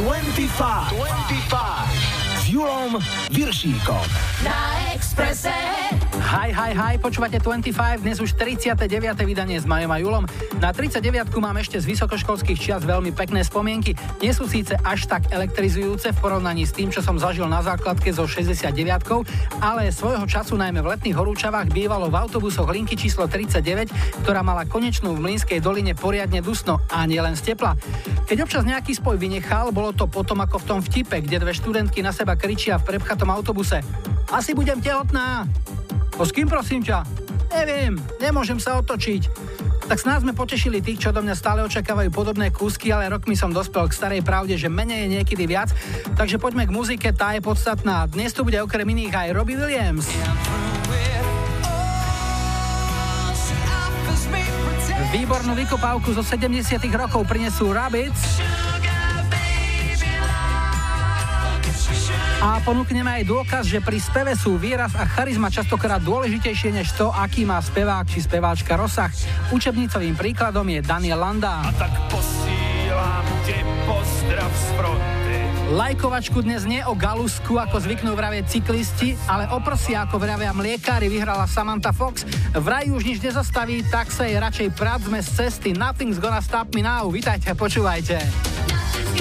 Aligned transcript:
25. 0.00 0.96
25. 0.96 1.60
S 2.40 2.48
Julom 2.48 2.96
Viršíkom. 3.30 4.00
Na 4.44 4.92
Expresse. 4.94 5.52
Hi, 6.30 6.54
hi, 6.54 6.70
hi, 6.70 6.94
počúvate 6.94 7.42
25, 7.42 8.06
dnes 8.06 8.22
už 8.22 8.38
39. 8.38 8.78
vydanie 9.26 9.58
s 9.58 9.66
Majom 9.66 9.90
a 9.90 9.98
Julom. 9.98 10.22
Na 10.62 10.70
39 10.70 11.26
mám 11.42 11.58
ešte 11.58 11.82
z 11.82 11.90
vysokoškolských 11.90 12.54
čias 12.54 12.86
veľmi 12.86 13.10
pekné 13.10 13.42
spomienky. 13.42 13.98
Nie 14.22 14.30
sú 14.30 14.46
síce 14.46 14.78
až 14.86 15.10
tak 15.10 15.26
elektrizujúce 15.34 16.14
v 16.14 16.18
porovnaní 16.22 16.70
s 16.70 16.70
tým, 16.70 16.94
čo 16.94 17.02
som 17.02 17.18
zažil 17.18 17.50
na 17.50 17.66
základke 17.66 18.14
zo 18.14 18.30
69 18.30 18.62
ale 19.58 19.90
svojho 19.90 20.22
času 20.22 20.54
najmä 20.54 20.78
v 20.78 20.94
letných 20.94 21.18
horúčavách 21.18 21.74
bývalo 21.74 22.06
v 22.06 22.22
autobusoch 22.22 22.70
linky 22.70 22.94
číslo 22.94 23.26
39, 23.26 24.22
ktorá 24.22 24.46
mala 24.46 24.70
konečnú 24.70 25.18
v 25.18 25.34
Mlínskej 25.34 25.58
doline 25.58 25.98
poriadne 25.98 26.38
dusno 26.38 26.78
a 26.94 27.10
nielen 27.10 27.34
z 27.34 27.58
tepla. 27.58 27.74
Keď 28.30 28.38
občas 28.46 28.62
nejaký 28.62 28.94
spoj 28.94 29.18
vynechal, 29.18 29.74
bolo 29.74 29.90
to 29.90 30.06
potom 30.06 30.38
ako 30.46 30.62
v 30.62 30.68
tom 30.70 30.78
vtipe, 30.78 31.26
kde 31.26 31.42
dve 31.42 31.50
študentky 31.50 32.06
na 32.06 32.14
seba 32.14 32.38
kričia 32.38 32.78
v 32.78 32.94
prepchatom 32.94 33.26
autobuse. 33.34 33.82
Asi 34.30 34.54
budem 34.54 34.78
tehotná. 34.78 35.50
O 36.18 36.24
s 36.24 36.32
kým 36.34 36.50
prosím 36.50 36.80
ťa? 36.82 37.06
Neviem, 37.50 37.98
nemôžem 38.22 38.58
sa 38.62 38.78
otočiť. 38.78 39.26
Tak 39.90 39.98
snáď 39.98 40.22
sme 40.22 40.38
potešili 40.38 40.78
tých, 40.78 41.02
čo 41.02 41.10
do 41.10 41.18
mňa 41.18 41.34
stále 41.34 41.66
očakávajú 41.66 42.14
podobné 42.14 42.54
kúsky, 42.54 42.94
ale 42.94 43.10
rokmi 43.10 43.34
som 43.34 43.50
dospel 43.50 43.90
k 43.90 43.98
starej 43.98 44.22
pravde, 44.22 44.54
že 44.54 44.70
menej 44.70 45.02
je 45.02 45.18
niekedy 45.18 45.50
viac. 45.50 45.74
Takže 46.14 46.38
poďme 46.38 46.70
k 46.70 46.74
muzike, 46.74 47.10
tá 47.10 47.34
je 47.34 47.42
podstatná. 47.42 48.06
Dnes 48.06 48.30
tu 48.30 48.46
bude 48.46 48.54
okrem 48.62 48.86
iných 48.86 49.10
aj 49.10 49.34
Robbie 49.34 49.58
Williams. 49.58 50.06
Výbornú 55.10 55.58
vykopávku 55.58 56.14
zo 56.14 56.22
70 56.22 56.78
rokov 56.94 57.26
prinesú 57.26 57.74
Rabbits. 57.74 58.38
A 62.40 62.56
ponúkneme 62.64 63.20
aj 63.20 63.28
dôkaz, 63.28 63.68
že 63.68 63.84
pri 63.84 64.00
speve 64.00 64.32
sú 64.32 64.56
výraz 64.56 64.96
a 64.96 65.04
charizma 65.04 65.52
častokrát 65.52 66.00
dôležitejšie 66.00 66.72
než 66.72 66.96
to, 66.96 67.12
aký 67.12 67.44
má 67.44 67.60
spevák 67.60 68.08
či 68.08 68.24
speváčka 68.24 68.80
rozsah. 68.80 69.12
Učebnicovým 69.52 70.16
príkladom 70.16 70.64
je 70.72 70.80
Daniel 70.80 71.20
Landa. 71.20 71.60
A 71.60 71.70
tak 71.76 71.92
posílam 72.08 73.28
te 73.44 73.60
pozdrav 73.84 74.48
z 74.56 74.66
fronty. 74.72 75.36
Lajkovačku 75.70 76.40
dnes 76.40 76.64
nie 76.64 76.80
o 76.80 76.96
galusku, 76.96 77.60
ako 77.60 77.76
zvyknú 77.76 78.16
vravieť 78.16 78.48
cyklisti, 78.48 79.20
ale 79.28 79.44
o 79.52 79.60
prsi, 79.60 79.92
ako 79.92 80.16
vravia 80.16 80.56
mliekári, 80.56 81.12
vyhrala 81.12 81.44
Samantha 81.44 81.92
Fox. 81.92 82.24
Vraj 82.56 82.88
už 82.88 83.04
nič 83.04 83.20
nezastaví, 83.20 83.84
tak 83.92 84.08
sa 84.08 84.24
jej 84.24 84.40
radšej 84.40 84.80
prácme 84.80 85.20
z 85.20 85.28
cesty. 85.28 85.70
Nothing's 85.76 86.16
gonna 86.16 86.40
stop 86.40 86.72
me 86.72 86.80
now. 86.80 87.04
Vítajte, 87.12 87.52
počúvajte. 87.52 88.16
Control 88.16 89.19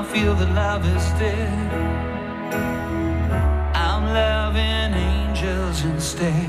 I 0.00 0.02
feel 0.02 0.34
that 0.34 0.50
love 0.54 0.86
is 0.96 1.10
dead, 1.20 1.72
I'm 3.76 4.04
loving 4.14 4.94
angels 4.98 5.84
instead, 5.84 6.48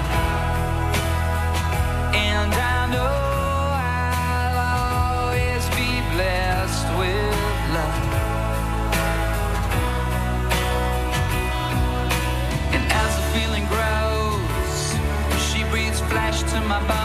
my 16.71 16.87
bones. 16.87 17.00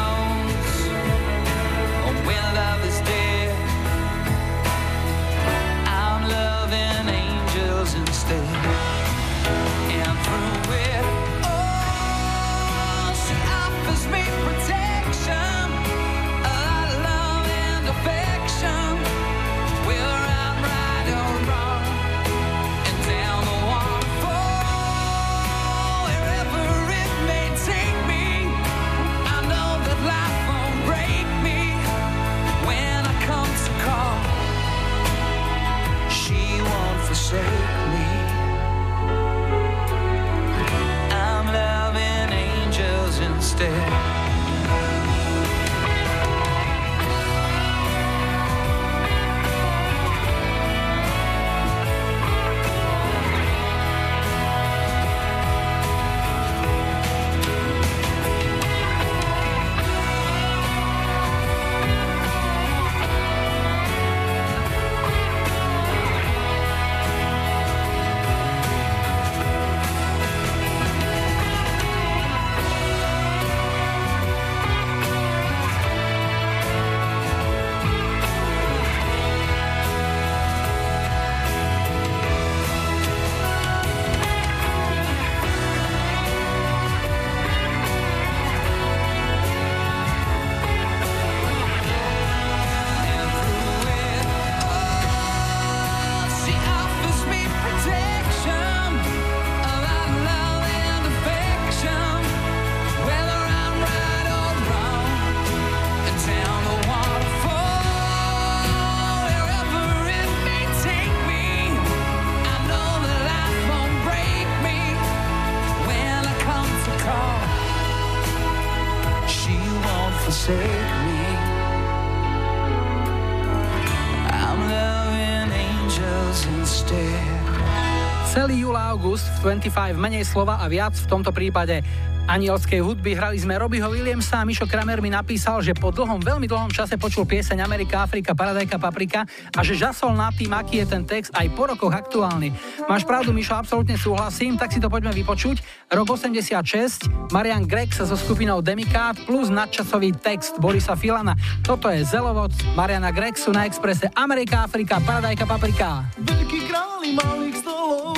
25 129.46 129.94
menej 129.94 130.26
slova 130.26 130.58
a 130.58 130.66
viac 130.66 130.98
v 130.98 131.06
tomto 131.06 131.30
prípade 131.30 131.78
anielskej 132.26 132.82
hudby. 132.82 133.14
Hrali 133.14 133.38
sme 133.38 133.54
Robbieho 133.54 133.86
Williamsa 133.86 134.42
a 134.42 134.46
Mišo 134.46 134.66
Kramer 134.66 134.98
mi 134.98 135.06
napísal, 135.14 135.62
že 135.62 135.70
po 135.70 135.94
dlhom, 135.94 136.18
veľmi 136.18 136.50
dlhom 136.50 136.74
čase 136.74 136.98
počul 136.98 137.22
pieseň 137.22 137.62
Amerika, 137.62 138.02
Afrika, 138.02 138.34
Paradajka, 138.34 138.82
Paprika 138.82 139.22
a 139.54 139.60
že 139.62 139.78
žasol 139.78 140.18
nad 140.18 140.34
tým, 140.34 140.50
aký 140.50 140.82
je 140.82 140.86
ten 140.90 141.06
text 141.06 141.30
aj 141.38 141.46
po 141.54 141.70
rokoch 141.70 141.94
aktuálny. 141.94 142.50
Máš 142.90 143.06
pravdu, 143.06 143.30
Mišo, 143.30 143.54
absolútne 143.54 143.94
súhlasím, 143.94 144.58
tak 144.58 144.74
si 144.74 144.82
to 144.82 144.90
poďme 144.90 145.14
vypočuť. 145.14 145.62
Rok 145.94 146.18
86, 146.18 147.30
Marian 147.30 147.62
Greg 147.62 147.94
sa 147.94 148.02
so 148.02 148.18
skupinou 148.18 148.58
Demikat 148.58 149.22
plus 149.30 149.46
nadčasový 149.46 150.10
text 150.18 150.58
Borisa 150.58 150.98
Filana. 150.98 151.38
Toto 151.62 151.86
je 151.86 152.02
Zelovod 152.02 152.50
Mariana 152.74 153.14
Grexu 153.14 153.54
na 153.54 153.62
Exprese 153.62 154.10
Amerika, 154.18 154.66
Afrika, 154.66 154.98
Paradajka, 154.98 155.46
Paprika. 155.46 156.02
Veľký 156.18 156.66
králi 156.66 157.14
malých 157.14 157.62
stolov 157.62 158.15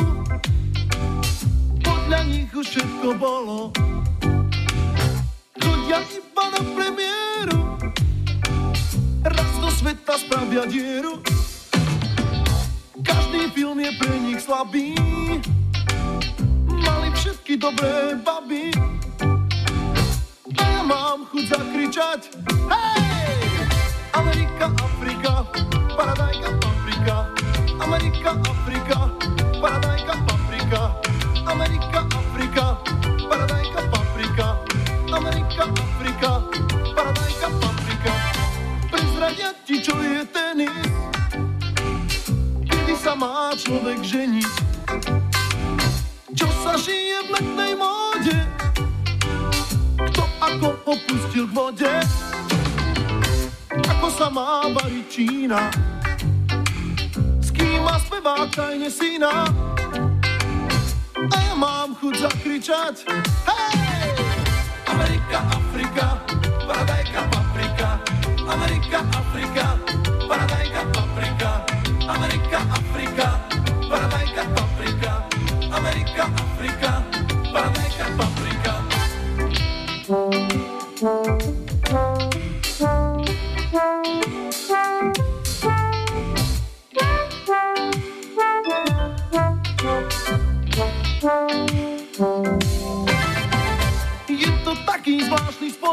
podľa 2.09 2.25
nich 2.25 2.49
už 2.57 2.65
všetko 2.73 3.09
bolo. 3.21 3.69
Chodia 5.61 6.01
iba 6.09 6.45
na 6.57 6.61
premiéru, 6.73 7.61
raz 9.29 9.53
do 9.61 9.69
sveta 9.69 10.17
spravia 10.17 10.65
dieru. 10.65 11.21
Každý 13.05 13.53
film 13.53 13.85
je 13.85 13.93
pre 14.01 14.15
nich 14.25 14.41
slabý, 14.41 14.97
mali 16.81 17.13
všetky 17.13 17.61
dobré 17.61 18.17
baby. 18.25 18.73
A 20.57 20.63
ja 20.65 20.81
mám 20.89 21.29
chuť 21.29 21.45
zakričať, 21.45 22.21
hej! 22.73 23.37
Amerika, 24.17 24.73
Afrika, 24.81 25.45
paradajka, 25.93 26.57
paprika, 26.57 27.17
Amerika, 27.85 28.31
Afrika, 28.49 28.97
paradajka, 29.61 30.15
paprika. 30.25 30.83
Amerika, 31.49 32.05
Afrika, 32.13 32.77
paradajka, 33.25 33.81
paprika. 33.89 34.47
Amerika, 35.09 35.65
Afrika, 35.65 36.31
paradajka, 36.93 37.49
paprika. 37.57 38.13
Prezradia 38.93 39.51
ti, 39.65 39.81
čo 39.81 39.97
je 39.97 40.29
tenis, 40.29 40.85
kedy 42.69 42.95
sa 43.01 43.17
má 43.17 43.57
človek 43.57 44.05
ženiť. 44.05 44.53
Čo 46.37 46.49
sa 46.61 46.77
žije 46.77 47.17
v 47.25 47.29
letnej 47.41 47.73
móde, 47.73 48.37
kto 50.13 50.23
ako 50.45 50.69
opustil 50.85 51.49
k 51.49 51.53
vode, 51.57 51.95
ako 53.89 54.07
sa 54.13 54.29
má 54.29 54.69
variť 54.69 55.07
Čína, 55.09 55.73
s 57.41 57.49
kým 57.57 57.81
má 57.81 57.97
spevák 57.97 58.53
tajne 58.53 58.93
syna. 58.93 59.49
A 61.19 61.39
ja 61.51 61.55
mám 61.59 61.99
chuť 61.99 62.15
zakričať, 62.31 63.03
hej! 63.51 64.07
Amerika, 64.87 65.43
Afrika, 65.51 66.07
paradajka, 66.63 67.21
paprika. 67.35 67.89
Amerika, 68.47 69.03
Afrika, 69.19 69.65
paradajka, 70.31 70.81
paprika. 70.95 71.51
Amerika, 72.07 72.59
Afrika, 72.71 73.27
paradajka, 73.91 74.43
paprika. 74.55 75.13
Amerika, 75.75 76.23
Afrika, 76.39 76.91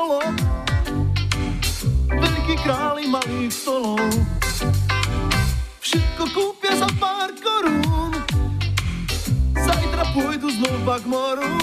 spolok, 0.05 0.37
veľký 2.13 2.55
králi 2.61 3.09
malých 3.09 3.49
stolov. 3.49 4.05
Všetko 5.81 6.23
kúpia 6.29 6.77
za 6.77 6.85
pár 7.01 7.33
korún, 7.41 8.13
zajtra 9.57 10.05
pôjdu 10.13 10.53
znova 10.53 11.01
k 11.01 11.05
moru. 11.09 11.57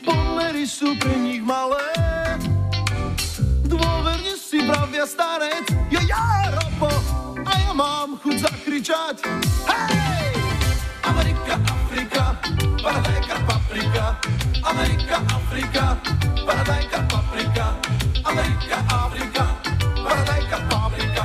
Pomery 0.00 0.64
sú 0.64 0.96
pre 0.96 1.12
nich 1.20 1.44
malé, 1.44 1.92
dôverne 3.68 4.32
si 4.40 4.64
pravia 4.64 5.04
starec, 5.04 5.68
ja 5.92 6.00
ja 6.08 6.56
robo, 6.56 6.88
a 7.44 7.52
ja 7.52 7.72
mám 7.76 8.16
chuť 8.16 8.48
zakričať. 8.48 9.20
Hej! 9.68 10.40
Amerika, 11.04 11.60
Afrika, 11.68 12.32
paradajka, 12.80 13.36
paprika. 13.44 14.41
Amerika, 14.62 15.16
Afrika, 15.26 15.98
paradajka, 16.46 16.98
paprika. 17.10 17.66
Amerika, 18.22 18.76
Afrika, 18.86 19.42
paradajka, 19.98 20.56
paprika. 20.70 21.24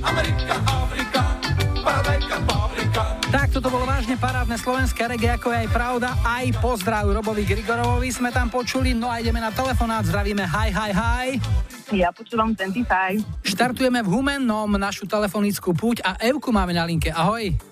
Amerika, 0.00 0.54
Afrika, 0.64 1.22
paradajka, 1.84 2.36
paprika. 2.48 3.02
Tak, 3.28 3.48
toto 3.52 3.68
bolo 3.68 3.84
vážne 3.84 4.16
parádne 4.16 4.56
slovenské 4.56 5.12
reggae, 5.12 5.36
ako 5.36 5.52
je 5.52 5.58
aj 5.60 5.68
pravda. 5.68 6.08
Aj 6.24 6.46
pozdrav 6.56 7.04
Robovi 7.04 7.44
Grigorovovi 7.44 8.08
sme 8.08 8.32
tam 8.32 8.48
počuli. 8.48 8.96
No 8.96 9.12
a 9.12 9.20
ideme 9.20 9.44
na 9.44 9.52
telefonát, 9.52 10.00
zdravíme 10.08 10.48
hi, 10.48 10.72
hi, 10.72 10.90
hi. 10.96 11.26
Ja 11.92 12.16
počúvam 12.16 12.56
25. 12.56 13.44
Štartujeme 13.44 14.00
v 14.00 14.08
Humennom 14.08 14.72
našu 14.80 15.04
telefonickú 15.04 15.76
púť 15.76 16.00
a 16.00 16.16
Evku 16.16 16.48
máme 16.48 16.72
na 16.72 16.88
linke. 16.88 17.12
Ahoj. 17.12 17.70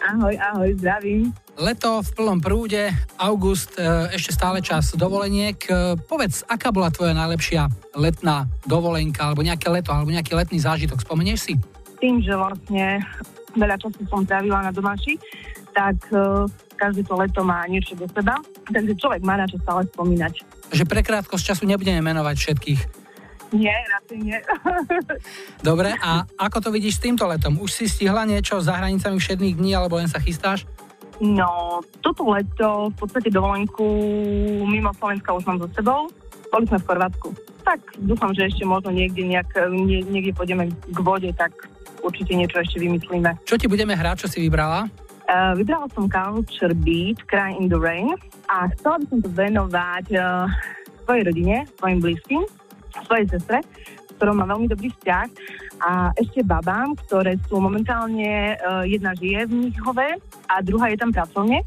Ahoj, 0.00 0.32
ahoj, 0.32 0.70
zdravím. 0.80 1.28
Leto 1.60 2.00
v 2.00 2.10
plnom 2.16 2.40
prúde, 2.40 2.88
august, 3.20 3.76
e, 3.76 3.84
ešte 4.16 4.32
stále 4.32 4.64
čas 4.64 4.96
dovoleniek. 4.96 5.60
E, 5.68 6.00
Povedz, 6.08 6.40
aká 6.48 6.72
bola 6.72 6.88
tvoja 6.88 7.12
najlepšia 7.12 7.68
letná 7.92 8.48
dovolenka, 8.64 9.28
alebo 9.28 9.44
nejaké 9.44 9.68
leto, 9.68 9.92
alebo 9.92 10.08
nejaký 10.08 10.32
letný 10.32 10.56
zážitok, 10.56 11.04
spomenieš 11.04 11.52
si? 11.52 11.54
Tým, 12.00 12.24
že 12.24 12.32
vlastne 12.32 13.04
veľa 13.52 13.76
času 13.76 14.00
som 14.08 14.24
trávila 14.24 14.64
na 14.64 14.72
domaši, 14.72 15.20
tak 15.76 16.00
uh, 16.16 16.48
každé 16.80 17.04
to 17.04 17.14
leto 17.20 17.44
má 17.44 17.68
niečo 17.68 17.92
do 17.92 18.08
seba, 18.08 18.40
takže 18.72 18.96
človek 18.96 19.20
má 19.20 19.36
na 19.36 19.44
čo 19.44 19.60
stále 19.60 19.84
spomínať. 19.92 20.34
Že 20.72 20.84
pre 20.88 21.04
krátkosť 21.04 21.52
času 21.52 21.68
nebudeme 21.68 22.00
menovať 22.00 22.36
všetkých. 22.40 22.80
Nie, 23.50 23.74
radšej 23.74 24.18
nie. 24.22 24.38
Dobre, 25.68 25.90
a 25.98 26.22
ako 26.38 26.58
to 26.62 26.68
vidíš 26.70 27.02
s 27.02 27.04
týmto 27.04 27.26
letom? 27.26 27.58
Už 27.58 27.70
si 27.74 27.84
stihla 27.90 28.22
niečo 28.22 28.62
za 28.62 28.78
hranicami 28.78 29.18
všetných 29.18 29.58
dní, 29.58 29.70
alebo 29.74 29.98
len 29.98 30.06
sa 30.06 30.22
chystáš? 30.22 30.66
no, 31.20 31.80
toto 32.00 32.32
leto 32.32 32.88
v 32.90 32.96
podstate 32.96 33.28
dovolenku 33.28 33.84
mimo 34.64 34.88
Slovenska 34.96 35.36
už 35.36 35.44
mám 35.44 35.60
so 35.60 35.68
sebou. 35.76 36.08
Boli 36.50 36.66
sme 36.66 36.80
v 36.80 36.86
Chorvátsku. 36.88 37.28
Tak 37.62 37.78
dúfam, 38.02 38.32
že 38.34 38.48
ešte 38.48 38.64
možno 38.64 38.90
niekde, 38.90 39.22
nejak, 39.22 39.52
nie, 39.70 40.02
niekde 40.02 40.34
pôjdeme 40.34 40.72
k 40.72 40.98
vode, 41.04 41.30
tak 41.36 41.52
určite 42.02 42.34
niečo 42.34 42.58
ešte 42.58 42.80
vymyslíme. 42.80 43.36
Čo 43.44 43.60
ti 43.60 43.68
budeme 43.68 43.94
hrať, 43.94 44.26
čo 44.26 44.28
si 44.32 44.42
vybrala? 44.42 44.88
Uh, 45.30 45.54
vybrala 45.54 45.86
som 45.94 46.10
Culture 46.10 46.74
Beat, 46.74 47.22
Cry 47.30 47.54
in 47.54 47.70
the 47.70 47.78
Rain 47.78 48.18
a 48.50 48.66
chcela 48.74 48.98
by 48.98 49.06
som 49.06 49.18
to 49.22 49.30
venovať 49.30 50.06
uh, 50.18 50.50
svojej 51.06 51.22
rodine, 51.30 51.56
svojim 51.78 52.02
blízkym, 52.02 52.42
svojej 53.06 53.26
sestre, 53.30 53.58
s 54.08 54.10
ktorou 54.18 54.36
má 54.36 54.44
veľmi 54.44 54.68
dobrý 54.68 54.92
vzťah 54.94 55.26
a 55.80 56.12
ešte 56.12 56.44
babám, 56.44 56.92
ktoré 57.08 57.40
sú 57.48 57.56
momentálne, 57.56 58.56
uh, 58.60 58.84
jedna 58.84 59.16
žije 59.16 59.48
v 59.48 59.52
Mnichove 59.56 60.08
a 60.52 60.54
druhá 60.60 60.92
je 60.92 61.00
tam 61.00 61.10
pracovne. 61.10 61.64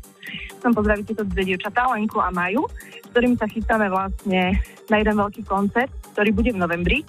Chcem 0.61 0.71
pozdraviť 0.71 1.03
tieto 1.11 1.25
dve 1.25 1.43
dievčatá, 1.49 1.89
Lenku 1.89 2.21
a 2.21 2.29
Maju, 2.29 2.69
s 2.69 3.07
ktorými 3.09 3.35
sa 3.41 3.49
chystáme 3.49 3.89
vlastne 3.89 4.61
na 4.87 4.95
jeden 5.01 5.15
veľký 5.17 5.41
koncert, 5.49 5.89
ktorý 6.13 6.29
bude 6.29 6.51
v 6.53 6.61
novembri 6.61 6.99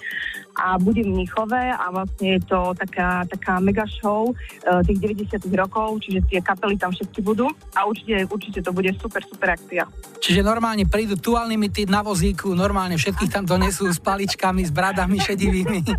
a 0.55 0.79
bude 0.79 1.03
v 1.03 1.11
Mnichove 1.11 1.75
a 1.75 1.85
vlastne 1.91 2.39
je 2.39 2.41
to 2.47 2.71
taká, 2.79 3.27
taká 3.27 3.59
mega 3.59 3.83
show 3.87 4.31
uh, 4.31 4.81
tých 4.87 4.99
90 5.27 5.51
rokov, 5.55 5.99
čiže 6.03 6.23
tie 6.31 6.39
kapely 6.39 6.79
tam 6.79 6.95
všetky 6.95 7.19
budú 7.19 7.51
a 7.75 7.83
určite, 7.83 8.23
určite 8.31 8.59
to 8.63 8.71
bude 8.71 8.89
super, 8.99 9.21
super 9.27 9.53
akcia. 9.53 9.83
Čiže 10.23 10.41
normálne 10.41 10.87
prídu 10.87 11.19
tu 11.19 11.35
Unlimited 11.35 11.91
na 11.91 12.01
vozíku, 12.01 12.55
normálne 12.55 12.95
všetkých 12.95 13.31
tam 13.31 13.45
donesú 13.45 13.91
s 13.91 13.99
paličkami, 13.99 14.65
s 14.65 14.71
bradami 14.71 15.19
šedivými. 15.19 15.79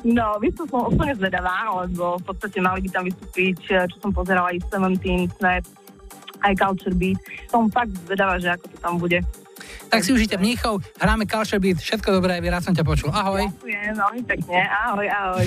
No, 0.00 0.40
vystúp 0.40 0.72
som 0.72 0.88
úplne 0.88 1.12
zvedavá, 1.12 1.68
lebo 1.84 2.16
v 2.16 2.24
podstate 2.24 2.56
mali 2.64 2.80
by 2.84 2.88
tam 2.88 3.04
vystúpiť, 3.04 3.58
eh, 3.68 3.84
čo 3.84 4.00
som 4.00 4.10
pozerala, 4.10 4.48
aj 4.48 4.64
Seventeen, 4.72 5.28
Snap, 5.36 5.64
aj 6.40 6.52
Culture 6.56 6.96
Beat. 6.96 7.20
Som 7.52 7.68
fakt 7.68 7.92
zvedavá, 8.08 8.40
že 8.40 8.48
ako 8.48 8.64
to 8.72 8.76
tam 8.80 8.94
bude. 8.96 9.20
Tak 9.90 10.06
si 10.06 10.14
užite 10.14 10.38
Mníchov, 10.38 10.80
hráme 11.02 11.26
Beat, 11.58 11.82
všetko 11.82 12.22
dobré, 12.22 12.38
rád 12.46 12.62
som 12.62 12.74
ťa 12.74 12.86
počul. 12.86 13.10
Ahoj. 13.10 13.50
Ďakujem 13.50 13.94
veľmi 13.98 14.22
pekne. 14.24 14.58
Ahoj, 14.70 15.06
ahoj. 15.10 15.46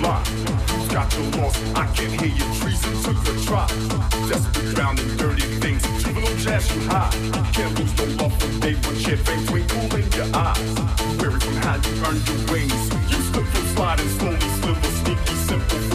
Line. 0.00 0.24
Got 0.88 1.10
the 1.10 1.22
loss? 1.38 1.56
I 1.74 1.86
can't 1.94 2.12
hear 2.20 2.32
your 2.34 2.52
treason 2.54 2.92
to 3.04 3.12
the 3.12 3.34
try. 3.46 3.66
Desperate 4.28 4.74
drowning 4.74 5.16
dirty 5.16 5.46
things. 5.60 5.82
Juvenile 6.02 6.36
jazz 6.36 6.64
you 6.74 6.82
high. 6.88 7.10
Can't 7.52 7.78
lose 7.78 7.94
no 7.98 8.04
love 8.22 8.34
from 8.40 8.60
day 8.60 8.74
one. 8.74 8.96
Champagne 8.96 9.46
twinkle 9.46 9.96
in 9.96 10.06
your 10.12 10.28
eyes. 10.34 10.74
Weary 11.18 11.40
from 11.40 11.56
how 11.64 11.76
you 11.76 11.94
earned 12.06 12.24
your 12.28 12.40
wings. 12.52 12.82
You 13.10 13.18
slip 13.28 13.46
from 13.46 13.66
sliding 13.74 14.08
slowly, 14.18 14.48
sliver, 14.60 14.90
sneak 15.02 15.18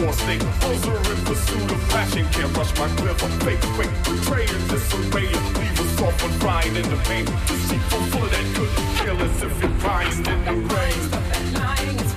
war 0.00 0.12
state. 0.12 0.42
Those 0.60 0.86
are 0.86 1.12
in 1.12 1.20
pursuit 1.24 1.70
of 1.70 1.80
passion. 1.88 2.26
Can't 2.32 2.56
rush 2.56 2.76
my. 2.78 2.84
I'm 2.84 3.34
fake, 3.40 3.62
fake, 3.76 3.94
betraying 4.04 4.62
disarray. 4.68 5.28
Leave 5.58 5.80
us 5.80 6.00
off 6.02 6.24
and 6.24 6.40
crying 6.40 6.76
in 6.76 6.86
the 6.88 6.96
pain. 7.08 7.24
Deceitful, 7.46 8.00
full 8.10 8.24
of 8.24 8.30
that 8.30 8.46
good. 8.56 8.70
Careless 8.98 9.42
if 9.42 9.62
you're 9.62 9.78
crying 9.80 10.18
in 10.18 10.44
the 10.44 10.54
rain. 10.74 11.44
Trapped 11.54 12.13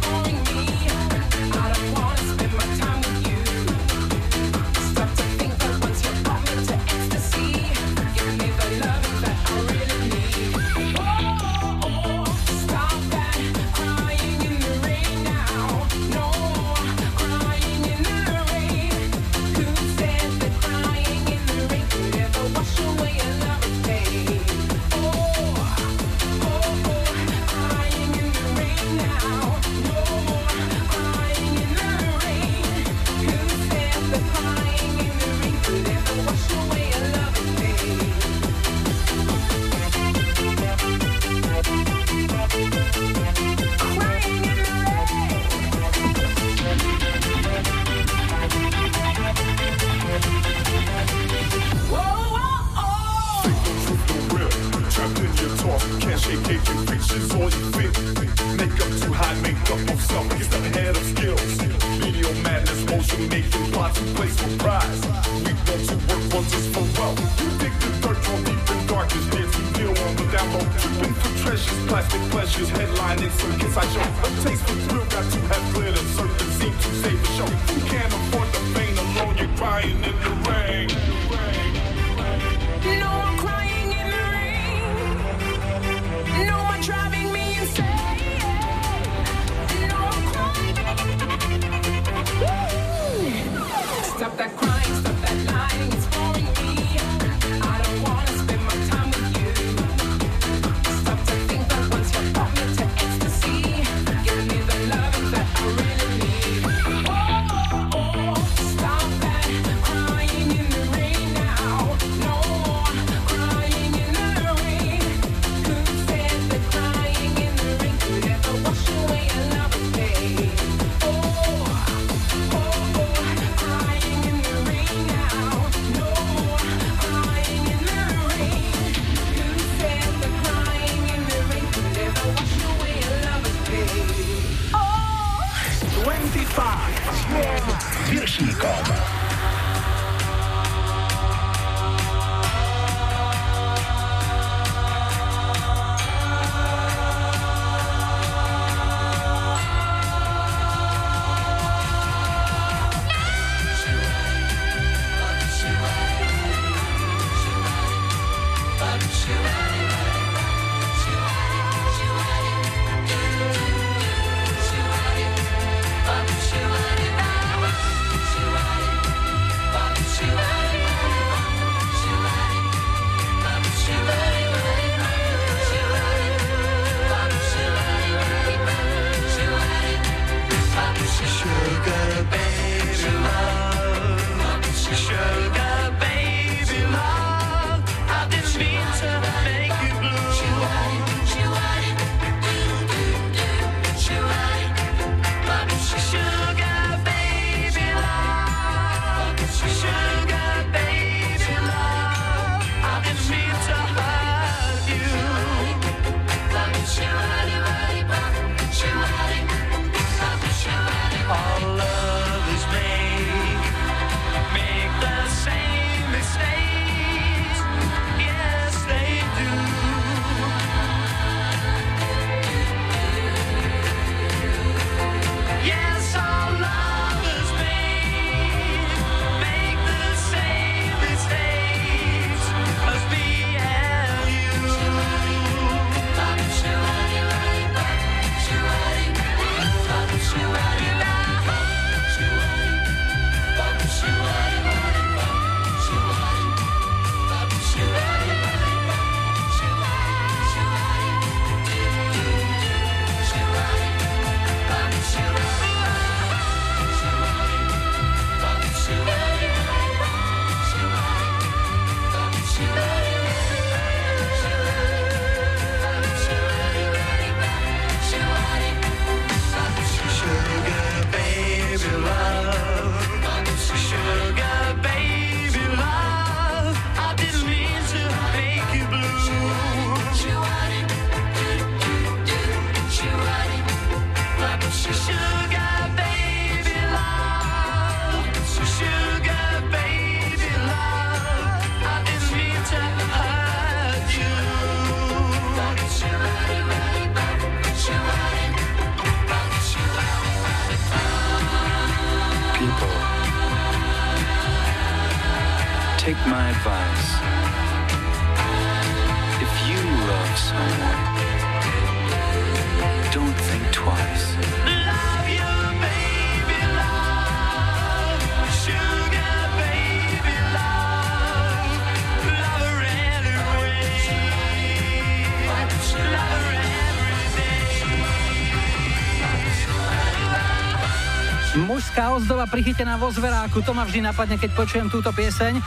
prichytená 332.58 332.98
vo 332.98 333.13
zveráku, 333.13 333.62
to 333.62 333.70
ma 333.70 333.86
vždy 333.86 334.02
napadne, 334.02 334.34
keď 334.34 334.58
počujem 334.58 334.89
túto 334.89 335.13
pieseň 335.13 335.62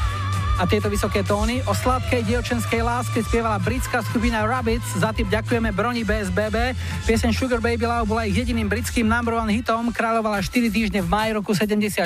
a 0.61 0.69
tieto 0.69 0.93
vysoké 0.93 1.25
tóny. 1.25 1.65
O 1.65 1.73
sladkej 1.73 2.21
dievčenskej 2.29 2.85
láske 2.85 3.25
spievala 3.25 3.57
britská 3.57 4.05
skupina 4.05 4.45
Rabbits. 4.45 5.01
Za 5.01 5.09
tým 5.17 5.25
ďakujeme 5.33 5.73
Broni 5.73 6.05
BSBB. 6.05 6.77
Pieseň 7.09 7.33
Sugar 7.33 7.65
Baby 7.65 7.89
Love 7.89 8.05
bola 8.05 8.29
ich 8.29 8.37
jediným 8.37 8.69
britským 8.69 9.09
number 9.09 9.41
one 9.41 9.49
hitom. 9.49 9.89
Kráľovala 9.89 10.45
4 10.45 10.69
týždne 10.69 11.01
v 11.01 11.09
maji 11.09 11.31
roku 11.33 11.57
74. 11.57 12.05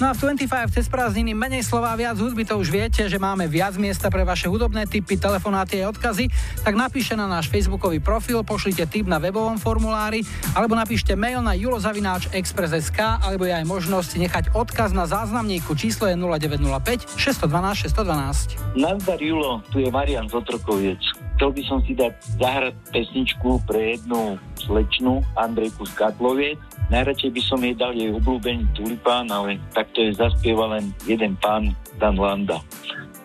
No 0.00 0.08
a 0.08 0.16
v 0.16 0.32
25 0.32 0.72
cez 0.72 0.88
prázdniny 0.88 1.36
menej 1.36 1.60
slova 1.60 1.92
viac 1.92 2.16
hudby 2.16 2.48
to 2.48 2.56
už 2.56 2.72
viete, 2.72 3.04
že 3.04 3.20
máme 3.20 3.44
viac 3.52 3.76
miesta 3.76 4.08
pre 4.08 4.24
vaše 4.24 4.48
hudobné 4.48 4.88
tipy, 4.88 5.20
telefonáty 5.20 5.84
a 5.84 5.92
odkazy. 5.92 6.32
Tak 6.64 6.72
napíšte 6.72 7.12
na 7.20 7.28
náš 7.28 7.52
facebookový 7.52 8.00
profil, 8.00 8.40
pošlite 8.48 8.88
tip 8.88 9.04
na 9.04 9.20
webovom 9.20 9.60
formulári 9.60 10.24
alebo 10.56 10.72
napíšte 10.72 11.12
mail 11.12 11.44
na 11.44 11.52
julozavináč.express.sk 11.52 13.20
alebo 13.20 13.44
je 13.44 13.52
aj 13.52 13.68
možnosť 13.68 14.10
nechať 14.16 14.44
odkaz 14.56 14.96
na 14.96 15.04
záznamníku. 15.04 15.76
Číslo 15.76 16.08
je 16.08 16.16
0905 16.16 17.20
612 17.20 17.73
612. 17.74 18.78
Nazdar 18.78 19.20
Julo, 19.20 19.60
tu 19.68 19.82
je 19.82 19.90
Marian 19.90 20.30
z 20.30 20.34
Otrokoviec. 20.38 21.02
Chcel 21.34 21.50
by 21.50 21.62
som 21.66 21.78
si 21.82 21.92
dať 21.98 22.14
zahrať 22.38 22.74
pesničku 22.94 23.58
pre 23.66 23.98
jednu 23.98 24.38
slečnu, 24.54 25.20
Andrejku 25.34 25.82
z 25.84 25.92
Katloviec. 25.98 26.58
Najradšej 26.88 27.30
by 27.34 27.42
som 27.42 27.58
jej 27.60 27.74
dal 27.74 27.92
jej 27.92 28.14
obľúbený 28.14 28.70
tulipán, 28.78 29.26
ale 29.28 29.58
takto 29.74 30.00
je 30.06 30.14
zaspieva 30.14 30.78
len 30.78 30.94
jeden 31.04 31.34
pán, 31.42 31.74
Dan 31.98 32.16
Landa. 32.16 32.62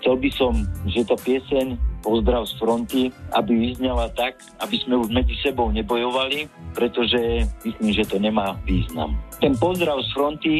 Chcel 0.01 0.15
by 0.17 0.29
som, 0.33 0.53
že 0.89 1.05
tá 1.05 1.13
pieseň 1.19 1.88
Pozdrav 1.99 2.47
z 2.47 2.53
fronty, 2.55 3.01
aby 3.35 3.51
vyznala 3.71 4.07
tak, 4.15 4.39
aby 4.63 4.75
sme 4.79 4.95
už 5.03 5.11
medzi 5.11 5.35
sebou 5.43 5.67
nebojovali, 5.71 6.47
pretože 6.71 7.43
myslím, 7.67 7.91
že 7.91 8.07
to 8.07 8.17
nemá 8.19 8.55
význam. 8.63 9.19
Ten 9.39 9.55
pozdrav 9.55 9.99
z 10.03 10.09
fronty 10.15 10.53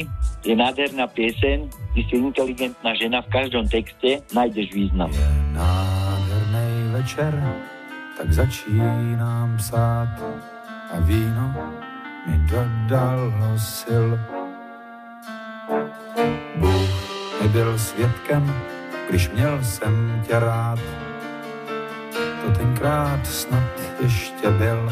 je 0.43 0.55
nádherná 0.55 1.07
pieseň, 1.07 1.71
ty 1.95 2.01
si 2.07 2.15
inteligentná 2.19 2.91
žena, 2.95 3.23
v 3.23 3.31
každom 3.31 3.67
texte 3.67 4.23
nájdeš 4.35 4.71
význam. 4.71 5.11
Nádherný 5.55 6.95
večer, 6.95 7.31
tak 8.19 8.27
začínám 8.33 9.55
psát 9.57 10.11
a 10.91 10.99
víno 11.07 11.55
mi 12.27 12.35
dodalo 12.51 13.55
sil. 13.77 14.07
Bůh 16.55 16.91
mi 17.41 17.47
byl 17.47 17.79
svědkem, 17.79 18.43
když 19.09 19.29
měl 19.29 19.63
jsem 19.63 20.23
tě 20.27 20.39
rád. 20.39 20.79
To 22.45 22.51
tenkrát 22.51 23.27
snad 23.27 23.63
ještě 24.01 24.49
byl. 24.49 24.91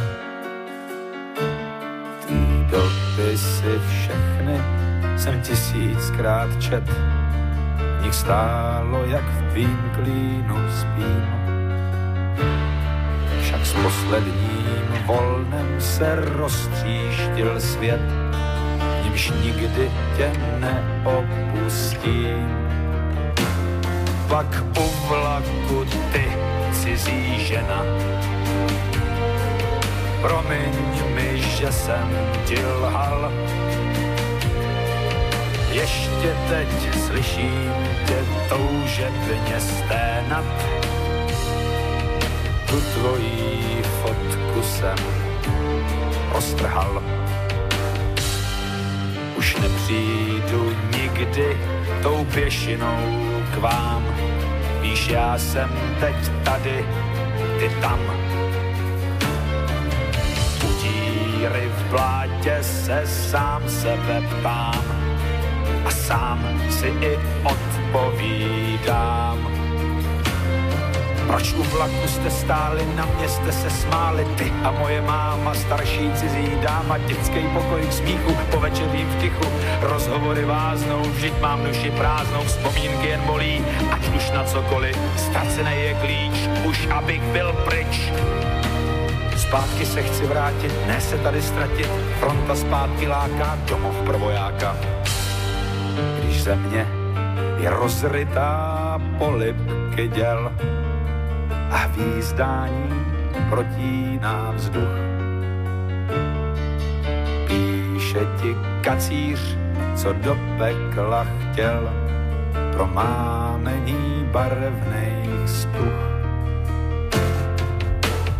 Ty 2.27 2.33
dopisy 2.71 3.81
všechny 3.89 4.62
jsem 5.17 5.41
tisíckrát 5.41 6.62
čet. 6.62 6.83
V 7.99 8.03
nich 8.03 8.15
stálo, 8.15 9.05
jak 9.05 9.23
v 9.23 9.51
tvým 9.51 9.91
klínu 9.95 10.55
spím. 10.79 11.27
Však 13.41 13.65
s 13.65 13.73
posledním 13.73 15.03
volnem 15.05 15.75
se 15.79 16.15
roztříštil 16.15 17.60
svět, 17.60 18.01
nímž 19.03 19.31
nikdy 19.43 19.91
tě 20.17 20.31
neopustím. 20.60 22.57
Pak 24.27 24.63
u 24.79 25.07
vlaku 25.07 25.86
ty, 26.12 26.25
cizí 26.88 27.43
žena, 27.43 27.84
promiň 30.23 30.71
mi, 31.15 31.36
že 31.60 31.71
jsem 31.71 32.08
ti 32.45 32.56
lhal. 32.65 33.32
Ještě 35.71 36.30
teď 36.50 36.69
slyším 37.06 37.73
tě 38.08 38.19
toužebně 38.50 39.60
sténat, 39.60 40.45
tu 42.69 42.82
tvojí 42.82 43.84
fotku 44.02 44.63
jsem 44.63 44.97
roztrhal. 46.32 47.04
Už 49.36 49.56
nepřijdu 49.56 50.76
nikdy 50.97 51.58
tou 52.04 52.26
pěšinou 52.32 53.00
k 53.54 53.58
vám. 53.58 54.16
Já 55.09 55.37
jsem 55.37 55.69
teď 55.99 56.15
tady, 56.43 56.85
ty 57.59 57.69
tam. 57.81 57.99
U 60.63 60.67
díry 60.81 61.71
v 61.77 61.89
blátě 61.89 62.57
se 62.61 63.01
sám 63.05 63.69
sebe 63.69 64.23
ptám 64.29 64.85
a 65.85 65.91
sám 65.91 66.61
si 66.69 66.87
i 66.87 67.19
odpovídám. 67.43 69.56
Proč 71.27 71.53
u 71.53 71.63
vlaku 71.63 72.07
jste 72.07 72.31
stáli, 72.31 72.85
na 72.95 73.05
mě 73.05 73.29
jste 73.29 73.51
se 73.51 73.69
smáli, 73.69 74.25
ty 74.37 74.53
a 74.63 74.71
moje 74.71 75.01
máma, 75.01 75.53
starší 75.53 76.11
cizí 76.15 76.51
dáma, 76.61 76.97
dětský 76.97 77.39
pokoj 77.53 77.81
k 77.87 77.93
smíchu, 77.93 78.37
po 78.51 78.59
večerním 78.59 79.07
v 79.07 79.21
tichu, 79.21 79.45
rozhovory 79.81 80.45
váznou, 80.45 81.01
vždyť 81.01 81.33
mám 81.41 81.63
duši 81.63 81.91
prázdnou, 81.91 82.43
vzpomínky 82.43 83.07
jen 83.07 83.21
bolí, 83.21 83.65
ať 83.91 84.15
už 84.15 84.31
na 84.31 84.43
cokoliv, 84.43 84.97
ztracený 85.17 85.71
je 85.71 85.93
klíč, 85.93 86.49
už 86.65 86.87
abych 86.87 87.21
byl 87.21 87.53
pryč. 87.53 88.11
Zpátky 89.37 89.85
se 89.85 90.03
chci 90.03 90.25
vrátit, 90.25 90.73
ne 90.87 91.01
se 91.01 91.17
tady 91.17 91.41
ztratit, 91.41 91.89
fronta 92.19 92.55
zpátky 92.55 93.07
láká, 93.07 93.59
domov 93.69 93.95
pro 94.05 94.19
vojáka. 94.19 94.75
Když 96.19 96.43
země 96.43 96.87
je 97.59 97.69
rozrytá 97.69 99.01
polipky 99.17 100.07
děl, 100.07 100.51
a 101.71 101.77
hvízdání 101.77 103.06
protíná 103.49 104.51
vzduch. 104.56 104.97
Píše 107.47 108.19
ti 108.41 108.56
kacíř, 108.82 109.58
co 109.95 110.13
do 110.13 110.38
pekla 110.58 111.23
chtěl, 111.23 111.89
promámení 112.71 114.27
barevných 114.32 115.49
stuch. 115.49 116.08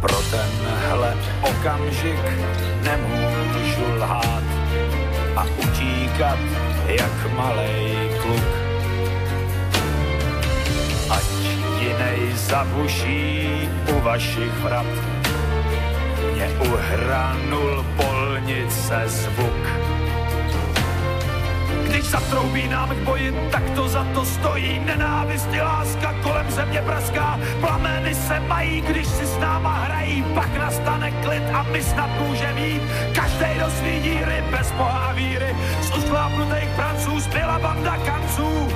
Pro 0.02 0.18
tenhle 0.32 1.14
okamžik 1.42 2.20
nemůžu 2.84 3.96
lhát 3.98 4.44
a 5.36 5.44
utíkat 5.44 6.40
jak 6.88 7.34
malej 7.36 8.10
kluk. 8.22 8.48
Ať 11.10 11.57
jinej 11.88 12.20
zabuší 12.34 13.70
u 13.96 14.00
vašich 14.00 14.54
vrat. 14.64 14.86
Mě 16.34 16.48
uhranul 16.48 17.86
polnice 17.96 19.04
zvuk. 19.06 19.64
Když 21.88 22.04
zatroubí 22.04 22.68
nám 22.68 22.90
k 22.90 23.02
boji, 23.08 23.32
tak 23.52 23.70
to 23.70 23.88
za 23.88 24.04
to 24.14 24.26
stojí. 24.26 24.80
Nenávist 24.80 25.50
i 25.54 25.62
láska 25.62 26.14
kolem 26.24 26.52
země 26.52 26.82
praská. 26.82 27.40
Plameny 27.60 28.16
se 28.16 28.40
mají, 28.40 28.82
když 28.82 29.08
si 29.08 29.26
s 29.26 29.38
náma 29.38 29.74
hrají. 29.74 30.24
Pak 30.36 30.58
nastane 30.58 31.12
klid 31.12 31.44
a 31.54 31.64
my 31.64 31.84
snad 31.84 32.10
můžeme 32.28 32.68
jít. 32.68 32.82
Každej 33.16 33.60
do 33.60 33.70
svý 33.70 34.00
díry, 34.00 34.44
bez 34.52 34.74
a 34.80 35.12
víry. 35.14 35.56
Z 35.82 35.98
usklápnutých 35.98 36.70
pranců 36.76 37.20
zbyla 37.20 37.60
banda 37.60 37.98
kanců. 37.98 38.68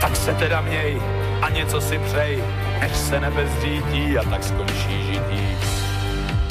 Tak 0.00 0.16
se 0.16 0.34
teda 0.34 0.60
měj 0.60 1.00
a 1.42 1.50
něco 1.50 1.80
si 1.80 1.98
přej, 1.98 2.42
než 2.80 2.92
se 2.96 3.20
nebe 3.20 3.46
zřítí 3.46 4.18
a 4.18 4.22
tak 4.30 4.44
skončí 4.44 5.06
žití. 5.06 5.46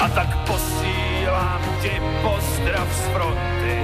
A 0.00 0.08
tak 0.08 0.36
posílám 0.46 1.60
ti 1.82 1.90
pozdrav 2.22 2.88
z 2.94 3.02
fronty. 3.12 3.76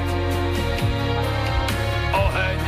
Oheň 2.13 2.61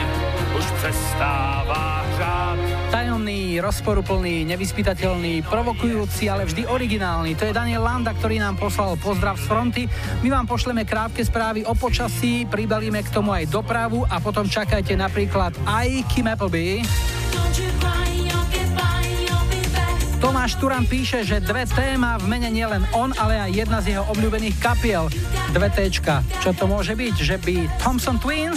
už 0.59 0.65
přestává 0.65 2.05
hřát. 2.15 2.59
Tajomný 2.91 3.61
rozporuplný, 3.61 4.45
nevyspytateľný, 4.45 5.43
provokujúci, 5.47 6.27
ale 6.31 6.45
vždy 6.45 6.67
originálny. 6.67 7.35
To 7.39 7.47
je 7.47 7.57
Daniel 7.57 7.83
Landa, 7.83 8.13
ktorý 8.13 8.43
nám 8.43 8.59
poslal 8.59 8.99
pozdrav 8.99 9.39
z 9.39 9.47
fronty. 9.47 9.83
My 10.23 10.29
vám 10.31 10.47
pošleme 10.51 10.83
krátke 10.85 11.25
správy 11.25 11.63
o 11.65 11.75
počasí, 11.75 12.45
pribalíme 12.51 13.03
k 13.03 13.13
tomu 13.15 13.31
aj 13.33 13.47
dopravu 13.47 14.03
a 14.11 14.19
potom 14.19 14.51
čakajte 14.51 14.99
napríklad 14.99 15.55
aj 15.67 15.89
Kim 16.11 16.27
Appleby. 16.27 16.83
Tomáš 20.47 20.63
Turan 20.63 20.87
píše, 20.87 21.27
že 21.27 21.43
dve 21.43 21.67
téma 21.67 22.23
v 22.23 22.31
mene 22.31 22.47
nielen 22.55 22.87
on, 22.95 23.11
ale 23.19 23.35
aj 23.35 23.51
jedna 23.51 23.83
z 23.83 23.99
jeho 23.99 24.07
obľúbených 24.15 24.55
kapiel. 24.63 25.11
Dve 25.51 25.67
téčka. 25.75 26.23
Čo 26.39 26.55
to 26.55 26.71
môže 26.71 26.95
byť? 26.95 27.15
Že 27.19 27.37
by 27.43 27.55
Thompson 27.83 28.15
Twins? 28.23 28.55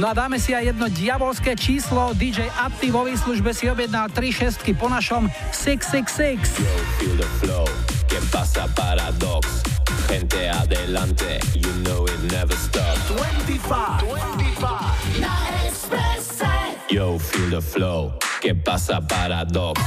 No 0.00 0.08
a 0.08 0.16
dáme 0.16 0.40
si 0.40 0.56
aj 0.56 0.72
jedno 0.72 0.88
diabolské 0.88 1.52
číslo. 1.52 2.16
DJ 2.16 2.48
Atti 2.64 2.88
vo 2.88 3.04
výslužbe 3.04 3.52
si 3.52 3.68
objednal 3.68 4.08
3 4.08 4.16
šestky 4.32 4.72
po 4.72 4.88
našom 4.88 5.28
666. 5.52 6.64
Yo, 6.64 6.64
feel 6.96 7.16
the 7.20 7.28
flow, 7.44 7.68
que 8.08 8.16
pasa 8.32 8.64
paradox. 8.72 9.60
Gente 10.08 10.48
adelante, 10.48 11.44
you 11.52 11.68
know 11.84 12.08
it 12.08 12.16
never 12.32 12.56
stops. 12.56 13.04
25, 13.12 14.00
25. 14.64 15.65
Yo, 16.96 17.18
feel 17.18 17.50
the 17.50 17.60
flow, 17.60 18.18
que 18.40 18.54
pasa 18.54 19.02
paradox. 19.06 19.78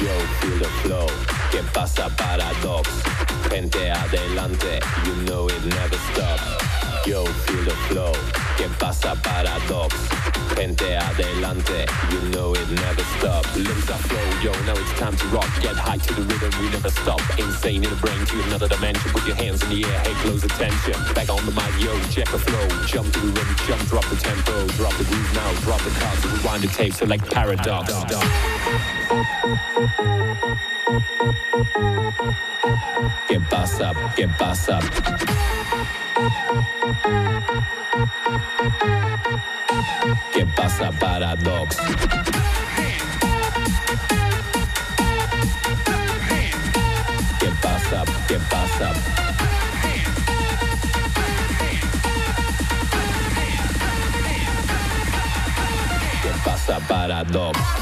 Yo, 0.00 0.14
feel 0.40 0.58
the 0.60 0.68
flow. 0.82 1.06
¿Qué 1.50 1.62
pasa 1.74 2.08
paradox? 2.16 2.88
Gente 3.50 3.90
adelante, 3.90 4.80
you 5.04 5.14
know 5.26 5.46
it 5.46 5.62
never 5.66 5.98
stops. 6.14 6.79
Yo, 7.06 7.24
feel 7.24 7.64
the 7.64 7.70
flow. 7.88 8.12
¿Qué 8.56 8.68
pasa 8.78 9.14
paradox? 9.22 9.94
Gente 10.54 10.96
adelante, 10.96 11.86
you 12.10 12.20
know 12.30 12.52
it 12.54 12.68
never 12.68 13.02
stops. 13.18 13.56
Limbs 13.56 13.88
are 13.90 13.98
flow, 13.98 14.40
yo, 14.42 14.52
now 14.66 14.74
it's 14.74 14.92
time 14.98 15.16
to 15.16 15.26
rock. 15.28 15.48
Get 15.62 15.76
high 15.76 15.96
to 15.96 16.14
the 16.14 16.22
rhythm, 16.22 16.52
we 16.60 16.68
never 16.68 16.90
stop. 16.90 17.20
Insane 17.38 17.84
in 17.84 17.90
the 17.90 17.96
brain 17.96 18.26
to 18.26 18.42
another 18.42 18.68
dimension. 18.68 19.10
Put 19.12 19.26
your 19.26 19.36
hands 19.36 19.62
in 19.62 19.70
the 19.70 19.84
air, 19.84 19.98
hey, 20.00 20.12
close 20.22 20.44
attention. 20.44 20.92
Back 21.14 21.30
on 21.30 21.44
the 21.46 21.52
mic, 21.52 21.72
yo, 21.80 21.98
check 22.10 22.28
the 22.28 22.38
flow. 22.38 22.68
Jump 22.86 23.10
to 23.14 23.20
the 23.20 23.32
rhythm, 23.32 23.56
jump, 23.66 23.82
drop 23.88 24.04
the 24.10 24.16
tempo. 24.16 24.66
Drop 24.76 24.94
the 24.94 25.04
groove 25.04 25.34
now, 25.34 25.52
drop 25.64 25.80
the 25.80 25.90
cards. 25.98 26.26
Rewind 26.26 26.62
the 26.62 26.68
tape, 26.68 26.92
select 26.92 27.30
paradox. 27.30 27.92
¿Qué 33.28 33.40
pasa? 33.48 33.94
¿Qué 34.14 34.28
pasa? 34.38 34.80
¿Qué 40.32 40.44
pasa, 40.56 40.90
Paradox? 40.90 41.76
¿Qué 47.38 47.50
pasa? 47.62 48.04
¿Qué 48.26 48.38
pasa? 48.38 48.92
¿Qué 56.22 56.32
pasa, 56.44 56.80
Paradox? 56.88 57.79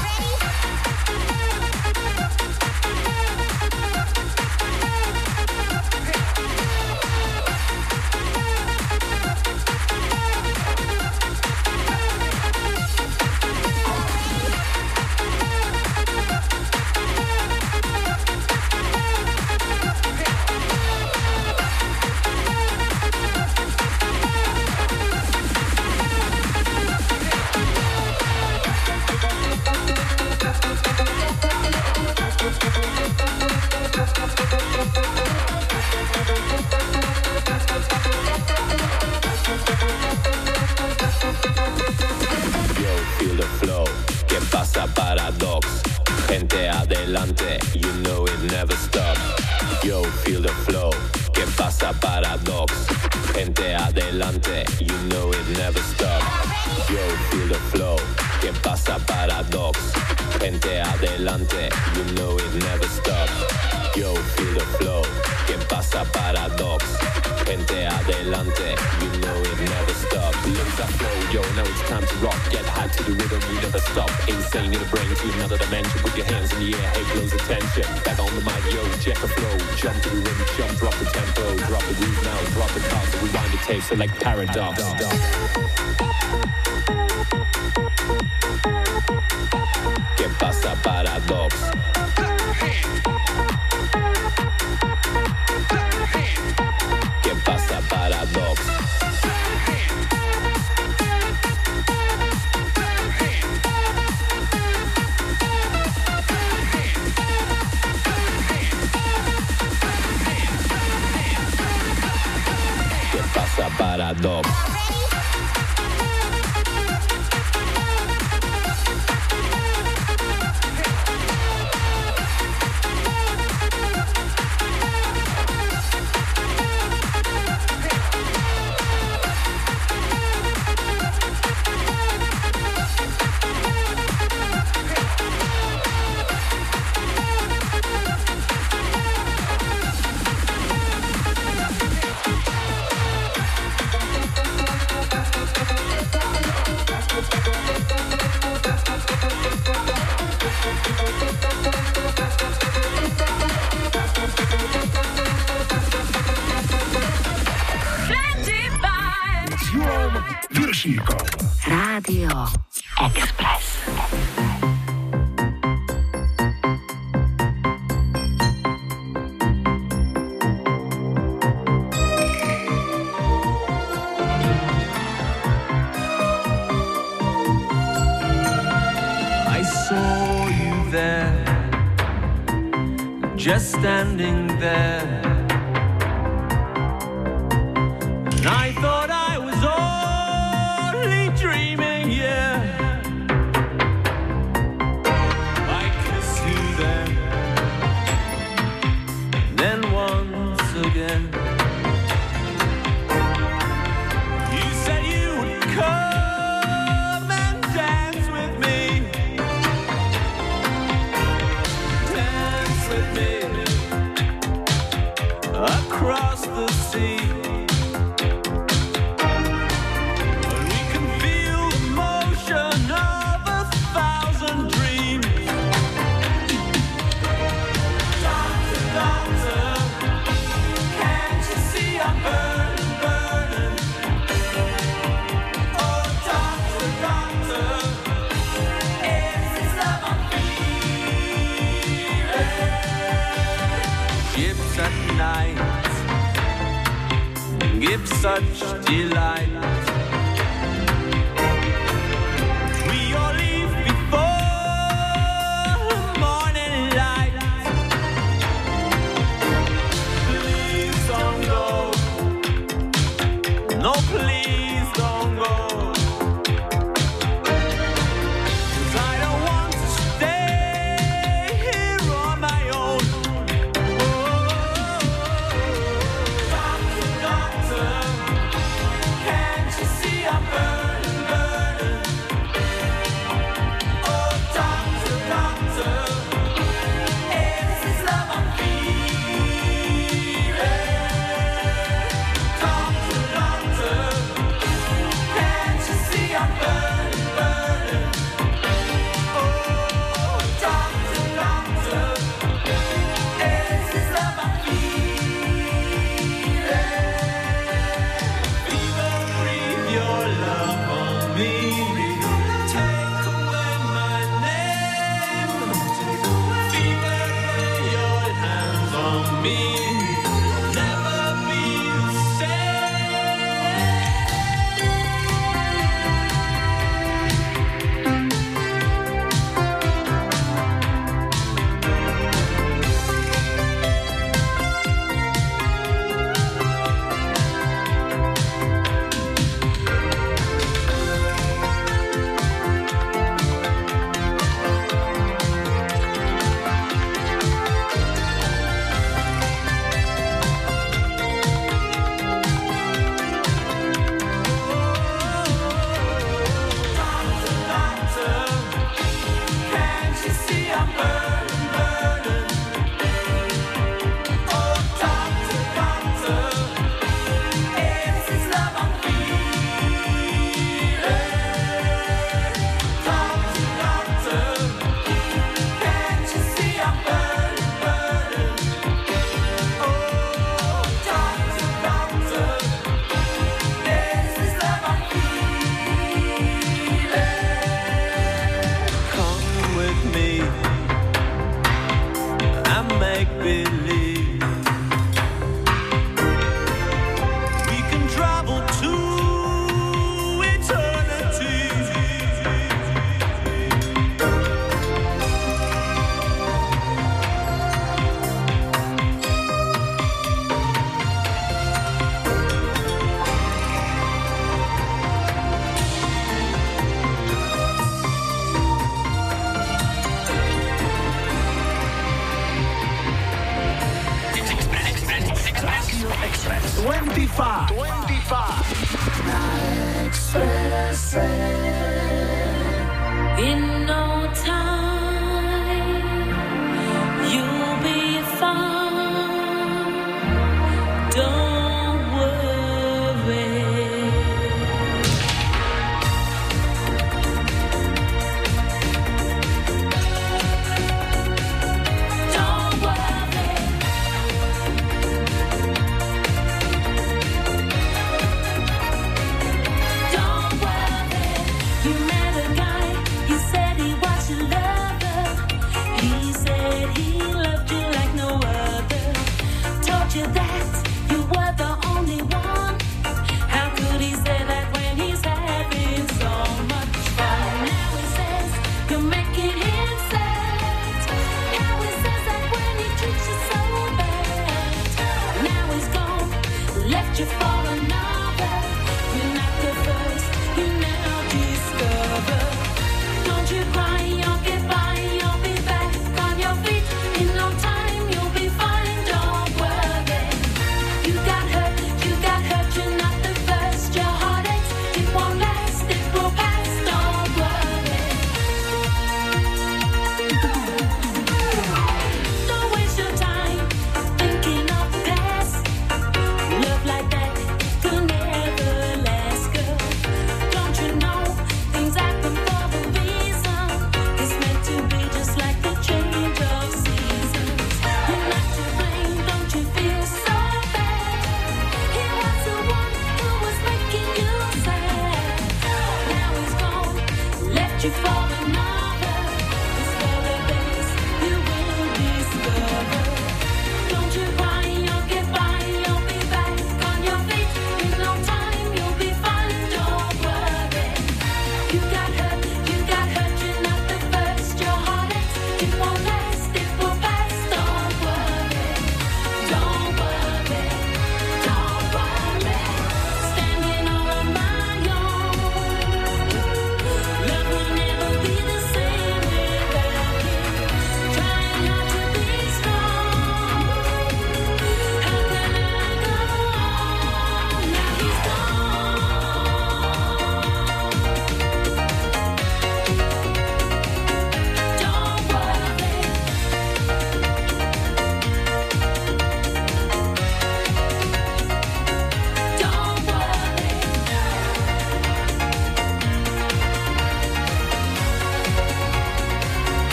Dog. 114.13 114.78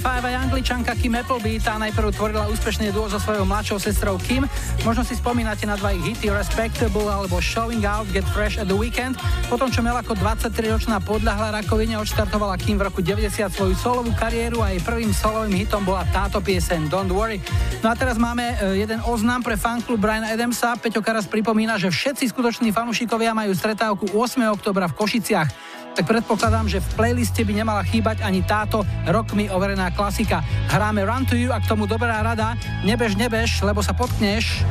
45 0.00 0.32
aj 0.32 0.36
angličanka 0.48 0.92
Kim 0.96 1.12
Appleby, 1.12 1.60
tá 1.60 1.76
najprv 1.76 2.08
tvorila 2.16 2.48
úspešne 2.48 2.88
duo 2.88 3.12
so 3.12 3.20
svojou 3.20 3.44
mladšou 3.44 3.76
sestrou 3.76 4.16
Kim. 4.16 4.48
Možno 4.80 5.04
si 5.04 5.12
spomínate 5.12 5.68
na 5.68 5.76
dva 5.76 5.92
ich 5.92 6.00
hity 6.00 6.32
Respectable 6.32 7.04
alebo 7.04 7.36
Showing 7.36 7.84
Out, 7.84 8.08
Get 8.08 8.24
Fresh 8.32 8.56
at 8.56 8.64
the 8.64 8.76
Weekend. 8.76 9.20
Po 9.52 9.60
tom 9.60 9.68
čo 9.68 9.84
mela 9.84 10.00
ako 10.00 10.16
23-ročná 10.16 11.04
podľahla 11.04 11.52
rakovine, 11.52 12.00
odštartovala 12.00 12.56
Kim 12.56 12.80
v 12.80 12.88
roku 12.88 13.04
90 13.04 13.52
svoju 13.52 13.76
solovú 13.76 14.16
kariéru 14.16 14.64
a 14.64 14.72
jej 14.72 14.80
prvým 14.80 15.12
solovým 15.12 15.52
hitom 15.52 15.84
bola 15.84 16.08
táto 16.08 16.40
pieseň 16.40 16.88
Don't 16.88 17.12
Worry. 17.12 17.36
No 17.84 17.92
a 17.92 17.94
teraz 17.94 18.16
máme 18.16 18.56
e, 18.56 18.80
jeden 18.80 19.04
oznam 19.04 19.44
pre 19.44 19.60
fanklub 19.60 20.00
Brian 20.00 20.24
Adamsa. 20.24 20.80
Peťo 20.80 21.04
Karas 21.04 21.28
pripomína, 21.28 21.76
že 21.76 21.92
všetci 21.92 22.32
skutoční 22.32 22.72
fanúšikovia 22.72 23.36
majú 23.36 23.52
stretávku 23.52 24.16
8. 24.16 24.48
oktobra 24.48 24.88
v 24.88 24.96
Košiciach 24.96 25.69
tak 26.00 26.16
predpokladám, 26.16 26.64
že 26.64 26.80
v 26.80 26.92
playliste 26.96 27.44
by 27.44 27.60
nemala 27.60 27.84
chýbať 27.84 28.24
ani 28.24 28.40
táto 28.40 28.80
rokmi 29.04 29.52
overená 29.52 29.92
klasika. 29.92 30.40
Hráme 30.72 31.04
Run 31.04 31.28
to 31.28 31.36
You 31.36 31.52
a 31.52 31.60
k 31.60 31.68
tomu 31.68 31.84
dobrá 31.84 32.24
rada, 32.24 32.56
nebež, 32.88 33.20
nebež, 33.20 33.60
lebo 33.60 33.84
sa 33.84 33.92
potkneš. 33.92 34.64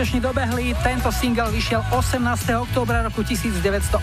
Úspešne 0.00 0.24
dobehli. 0.24 0.72
Tento 0.80 1.12
single 1.12 1.52
vyšiel 1.52 1.84
18. 1.92 2.24
októbra 2.56 3.04
roku 3.04 3.20
1984. 3.20 4.00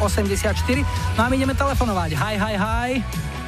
No 1.17 1.25
a 1.25 1.25
my 1.25 1.33
ideme 1.33 1.57
telefonovať. 1.57 2.13
Hi, 2.13 2.37
hi, 2.37 2.53
hi. 2.53 2.89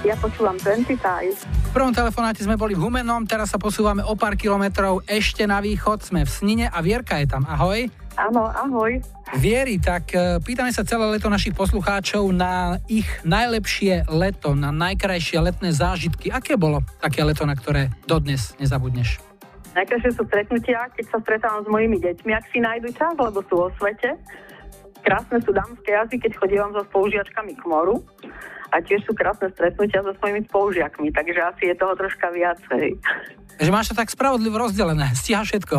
Ja 0.02 0.18
počúvam 0.18 0.58
25. 0.58 0.98
V 1.46 1.72
prvom 1.78 1.94
telefonáte 1.94 2.42
sme 2.42 2.58
boli 2.58 2.74
v 2.74 2.82
Humennom, 2.82 3.22
teraz 3.30 3.54
sa 3.54 3.62
posúvame 3.62 4.02
o 4.02 4.18
pár 4.18 4.34
kilometrov 4.34 5.06
ešte 5.06 5.46
na 5.46 5.62
východ, 5.62 6.02
sme 6.02 6.26
v 6.26 6.30
Snine 6.34 6.66
a 6.74 6.82
Vierka 6.82 7.22
je 7.22 7.30
tam. 7.30 7.46
Ahoj. 7.46 7.86
Áno, 8.18 8.50
ahoj. 8.50 8.98
Vieri, 9.38 9.78
tak 9.78 10.10
e, 10.18 10.42
pýtame 10.42 10.74
sa 10.74 10.82
celé 10.82 11.06
leto 11.06 11.30
našich 11.30 11.54
poslucháčov 11.54 12.34
na 12.34 12.82
ich 12.90 13.06
najlepšie 13.30 14.10
leto, 14.10 14.58
na 14.58 14.74
najkrajšie 14.74 15.38
letné 15.38 15.70
zážitky. 15.70 16.34
Aké 16.34 16.58
bolo 16.58 16.82
také 16.98 17.22
leto, 17.22 17.46
na 17.46 17.54
ktoré 17.54 17.94
dodnes 18.10 18.58
nezabudneš? 18.58 19.29
Najkrajšie 19.80 20.12
sú 20.12 20.28
stretnutia, 20.28 20.92
keď 20.92 21.06
sa 21.08 21.18
stretávam 21.24 21.64
s 21.64 21.72
mojimi 21.72 22.04
deťmi, 22.04 22.36
ak 22.36 22.52
si 22.52 22.60
nájdu 22.60 22.92
čas, 23.00 23.16
lebo 23.16 23.40
sú 23.48 23.56
vo 23.64 23.72
svete. 23.80 24.12
Krásne 25.08 25.40
sú 25.40 25.56
dámske 25.56 25.88
jazy, 25.88 26.20
keď 26.20 26.36
chodívam 26.36 26.76
so 26.76 26.84
spolužiačkami 26.92 27.56
k 27.56 27.64
moru. 27.64 28.04
A 28.76 28.84
tiež 28.84 29.08
sú 29.08 29.16
krásne 29.16 29.48
stretnutia 29.56 30.04
so 30.04 30.12
svojimi 30.20 30.44
spolužiakmi, 30.52 31.16
takže 31.16 31.40
asi 31.40 31.64
je 31.72 31.80
toho 31.80 31.96
troška 31.96 32.28
viacej. 32.28 33.00
Že 33.60 33.70
máš 33.70 33.92
to 33.92 33.96
tak 33.96 34.08
spravodlivo 34.08 34.56
rozdelené, 34.56 35.12
stíha 35.20 35.44
všetko. 35.44 35.78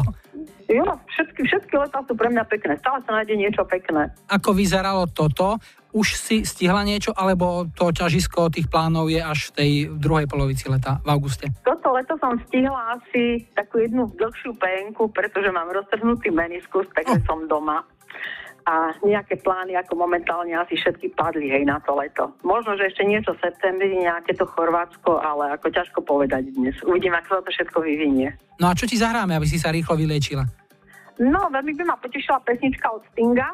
Jo, 0.70 0.87
všetky, 1.11 1.41
všetky 1.51 1.74
letá 1.83 1.99
sú 2.07 2.14
pre 2.14 2.31
mňa 2.31 2.47
pekné. 2.47 2.78
Stále 2.78 3.03
sa 3.03 3.11
nájde 3.18 3.35
niečo 3.35 3.66
pekné. 3.66 4.14
Ako 4.31 4.55
vyzeralo 4.55 5.11
toto? 5.11 5.59
Už 5.91 6.14
si 6.14 6.47
stihla 6.47 6.87
niečo, 6.87 7.11
alebo 7.11 7.66
to 7.74 7.91
ťažisko 7.91 8.47
tých 8.55 8.70
plánov 8.70 9.11
je 9.11 9.18
až 9.18 9.51
v 9.51 9.55
tej 9.59 9.70
druhej 9.91 10.31
polovici 10.31 10.70
leta, 10.70 11.03
v 11.03 11.11
auguste? 11.11 11.51
Toto 11.66 11.91
leto 11.91 12.14
som 12.22 12.39
stihla 12.47 12.95
asi 12.95 13.43
takú 13.59 13.83
jednu 13.83 14.07
dlhšiu 14.14 14.55
penku, 14.55 15.11
pretože 15.11 15.51
mám 15.51 15.66
roztrhnutý 15.74 16.31
meniskus, 16.31 16.87
takže 16.95 17.18
Oh. 17.18 17.26
som 17.26 17.51
doma. 17.51 17.83
A 18.69 18.93
nejaké 19.01 19.41
plány, 19.41 19.77
ako 19.79 19.97
momentálne 19.97 20.53
asi 20.53 20.77
všetky 20.77 21.17
padli, 21.17 21.49
hej, 21.49 21.65
na 21.65 21.81
to 21.81 21.97
leto. 21.97 22.35
Možno, 22.45 22.77
že 22.77 22.93
ešte 22.93 23.05
niečo 23.09 23.33
v 23.37 23.43
septembri, 23.49 23.93
nejaké 23.97 24.37
to 24.37 24.45
Chorvátsko, 24.45 25.21
ale 25.21 25.57
ako 25.57 25.73
ťažko 25.73 25.99
povedať 26.05 26.53
dnes. 26.53 26.77
Uvidím, 26.85 27.17
ako 27.17 27.41
sa 27.41 27.45
to 27.45 27.51
všetko 27.51 27.79
vyvinie. 27.81 28.29
No 28.61 28.71
a 28.71 28.77
čo 28.77 28.85
ti 28.85 29.01
zahráme, 29.01 29.33
aby 29.33 29.49
si 29.49 29.57
sa 29.57 29.73
rýchlo 29.73 29.97
vyliečila? 29.97 30.45
No, 31.21 31.53
veľmi 31.53 31.77
by 31.77 31.85
ma 31.85 31.97
potešila 32.01 32.41
pesnička 32.45 32.89
od 32.89 33.05
Stinga, 33.13 33.49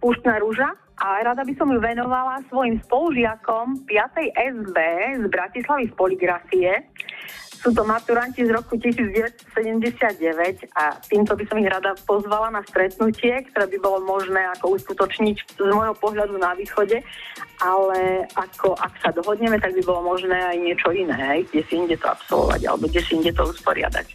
Púštna 0.00 0.40
rúža. 0.40 0.72
A 1.00 1.24
rada 1.24 1.44
by 1.48 1.54
som 1.56 1.72
ju 1.72 1.80
venovala 1.80 2.44
svojim 2.52 2.76
spolužiakom 2.84 3.88
5. 3.88 4.36
SB 4.36 4.76
z 5.16 5.24
Bratislavy 5.32 5.88
z 5.88 5.94
poligrafie. 5.96 6.72
Sú 7.60 7.76
to 7.76 7.84
maturanti 7.84 8.40
z 8.40 8.56
roku 8.56 8.80
1979 8.80 9.52
a 10.72 10.96
týmto 11.04 11.36
by 11.36 11.44
som 11.44 11.60
ich 11.60 11.68
rada 11.68 11.92
pozvala 12.08 12.48
na 12.48 12.64
stretnutie, 12.64 13.44
ktoré 13.52 13.68
by 13.68 13.78
bolo 13.84 14.00
možné 14.00 14.40
ako 14.56 14.80
uskutočniť 14.80 15.60
z 15.60 15.68
môjho 15.68 15.92
pohľadu 16.00 16.40
na 16.40 16.56
východe, 16.56 17.04
ale 17.60 18.24
ako 18.32 18.72
ak 18.80 18.92
sa 19.04 19.12
dohodneme, 19.12 19.60
tak 19.60 19.76
by 19.76 19.82
bolo 19.84 20.00
možné 20.16 20.40
aj 20.40 20.56
niečo 20.56 20.88
iné, 20.88 21.12
hej, 21.12 21.40
kde 21.52 21.60
si 21.68 21.74
inde 21.76 21.96
to 22.00 22.08
absolvovať 22.08 22.60
alebo 22.64 22.88
kde 22.88 23.00
si 23.04 23.12
inde 23.20 23.32
to 23.36 23.44
usporiadať. 23.44 24.06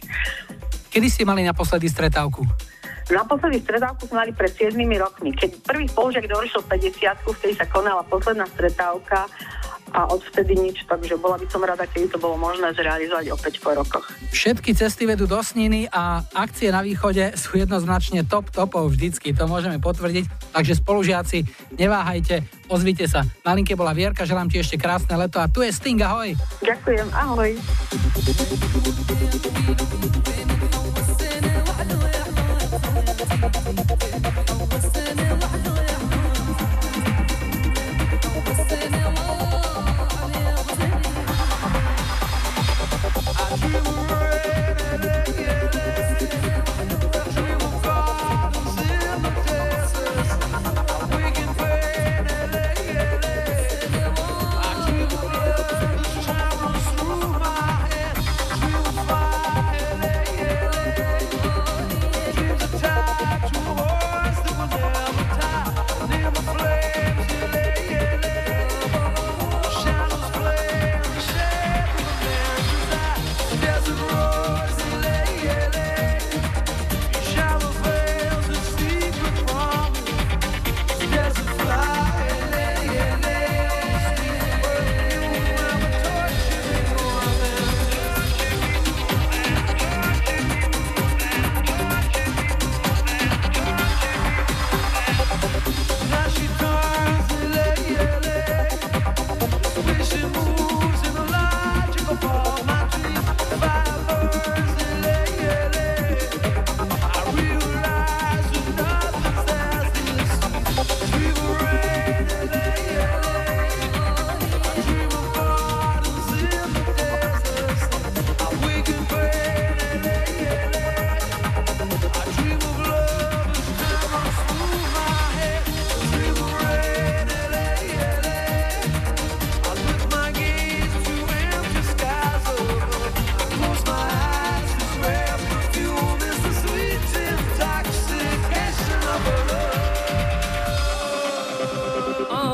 Kedy 0.90 1.06
ste 1.06 1.22
mali 1.22 1.46
naposledy 1.46 1.86
stretávku? 1.86 2.42
Naposledy 3.06 3.62
stretávku 3.62 4.10
sme 4.10 4.26
mali 4.26 4.32
pred 4.34 4.50
7 4.50 4.74
rokmi. 4.98 5.30
Keď 5.30 5.62
prvý 5.62 5.86
spolužiak 5.86 6.26
dovršil 6.26 6.66
50 6.66 7.22
vtedy 7.38 7.54
sa 7.54 7.70
konala 7.70 8.02
posledná 8.02 8.50
stretávka 8.50 9.30
a 9.94 10.10
odvtedy 10.10 10.58
nič, 10.58 10.82
takže 10.90 11.14
bola 11.20 11.38
by 11.38 11.46
som 11.46 11.62
rada, 11.62 11.86
keby 11.86 12.10
to 12.10 12.18
bolo 12.18 12.34
možné 12.34 12.74
zrealizovať 12.74 13.30
opäť 13.30 13.62
po 13.62 13.70
rokoch. 13.76 14.06
Všetky 14.34 14.74
cesty 14.74 15.06
vedú 15.06 15.30
do 15.30 15.38
Sniny 15.38 15.86
a 15.90 16.26
akcie 16.34 16.74
na 16.74 16.82
východe 16.82 17.32
sú 17.38 17.58
jednoznačne 17.60 18.26
top 18.26 18.50
topov 18.50 18.90
vždycky, 18.92 19.30
to 19.32 19.46
môžeme 19.46 19.78
potvrdiť. 19.78 20.52
Takže 20.52 20.74
spolužiaci, 20.82 21.38
neváhajte, 21.78 22.42
ozvite 22.66 23.06
sa. 23.06 23.22
Na 23.46 23.54
linke 23.54 23.78
bola 23.78 23.94
Vierka, 23.94 24.26
želám 24.26 24.50
ti 24.50 24.58
ešte 24.58 24.80
krásne 24.80 25.14
leto 25.14 25.38
a 25.38 25.46
tu 25.46 25.62
je 25.62 25.70
Sting, 25.70 26.00
ahoj. 26.02 26.34
Ďakujem, 26.64 27.06
ahoj. 27.14 27.50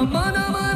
Mama, 0.04 0.32
mama. 0.50 0.71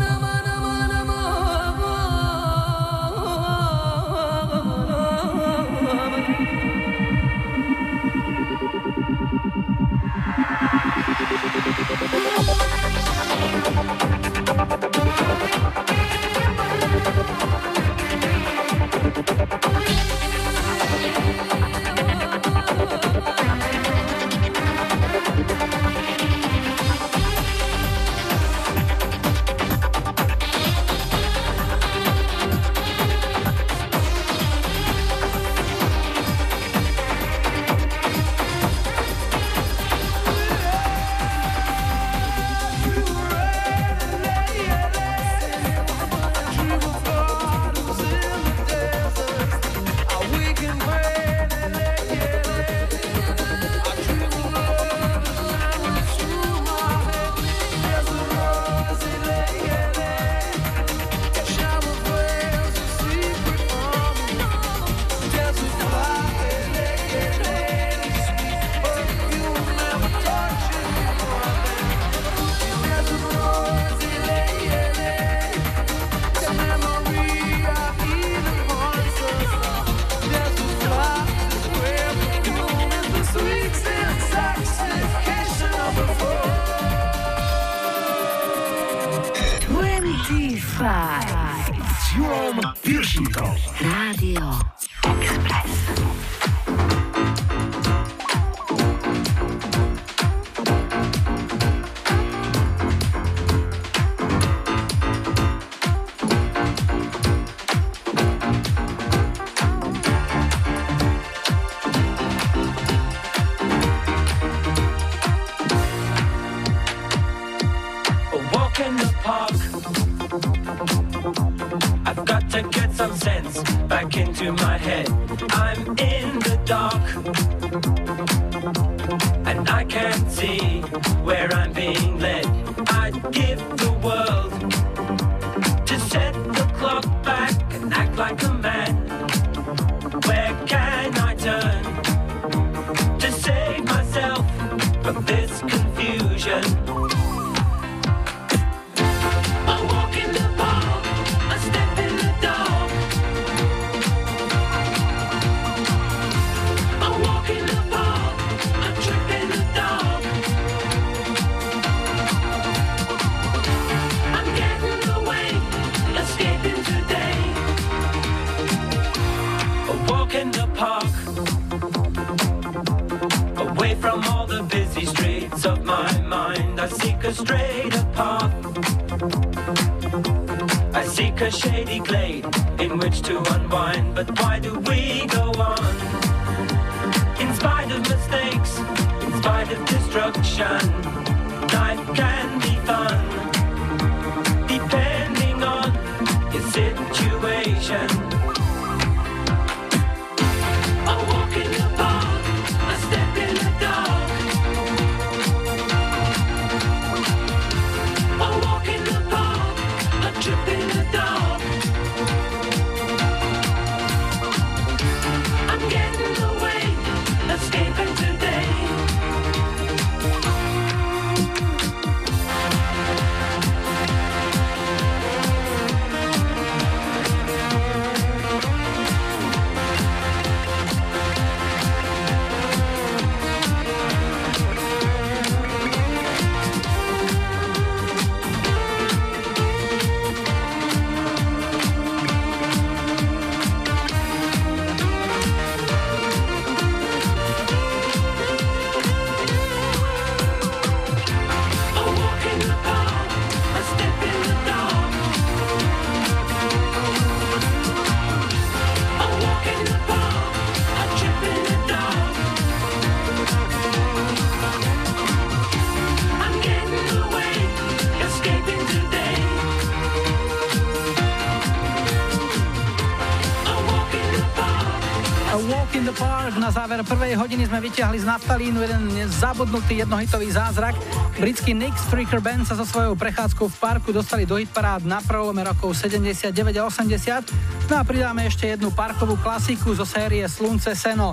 Vyťahli 277.87 278.19
z 278.19 278.27
naftalínu 278.27 278.83
jeden 278.83 279.03
zabudnutý 279.31 280.03
jednohitový 280.03 280.51
zázrak. 280.51 280.99
Britský 281.39 281.71
Nick 281.71 281.95
Stricker 281.95 282.43
Band 282.43 282.67
sa 282.67 282.75
so 282.75 282.83
svojou 282.83 283.15
prechádzkou 283.15 283.71
v 283.71 283.77
parku 283.79 284.11
dostali 284.11 284.43
do 284.43 284.59
hitparád 284.59 285.07
na 285.07 285.23
prelome 285.23 285.63
rokov 285.63 285.95
79 285.95 286.51
a 286.51 286.83
80. 286.83 287.47
No 287.87 287.95
a 287.95 288.03
pridáme 288.03 288.43
ešte 288.51 288.67
jednu 288.67 288.91
parkovú 288.91 289.39
klasiku 289.39 289.95
zo 289.95 290.03
série 290.03 290.43
Slunce 290.51 290.99
Seno. 290.99 291.31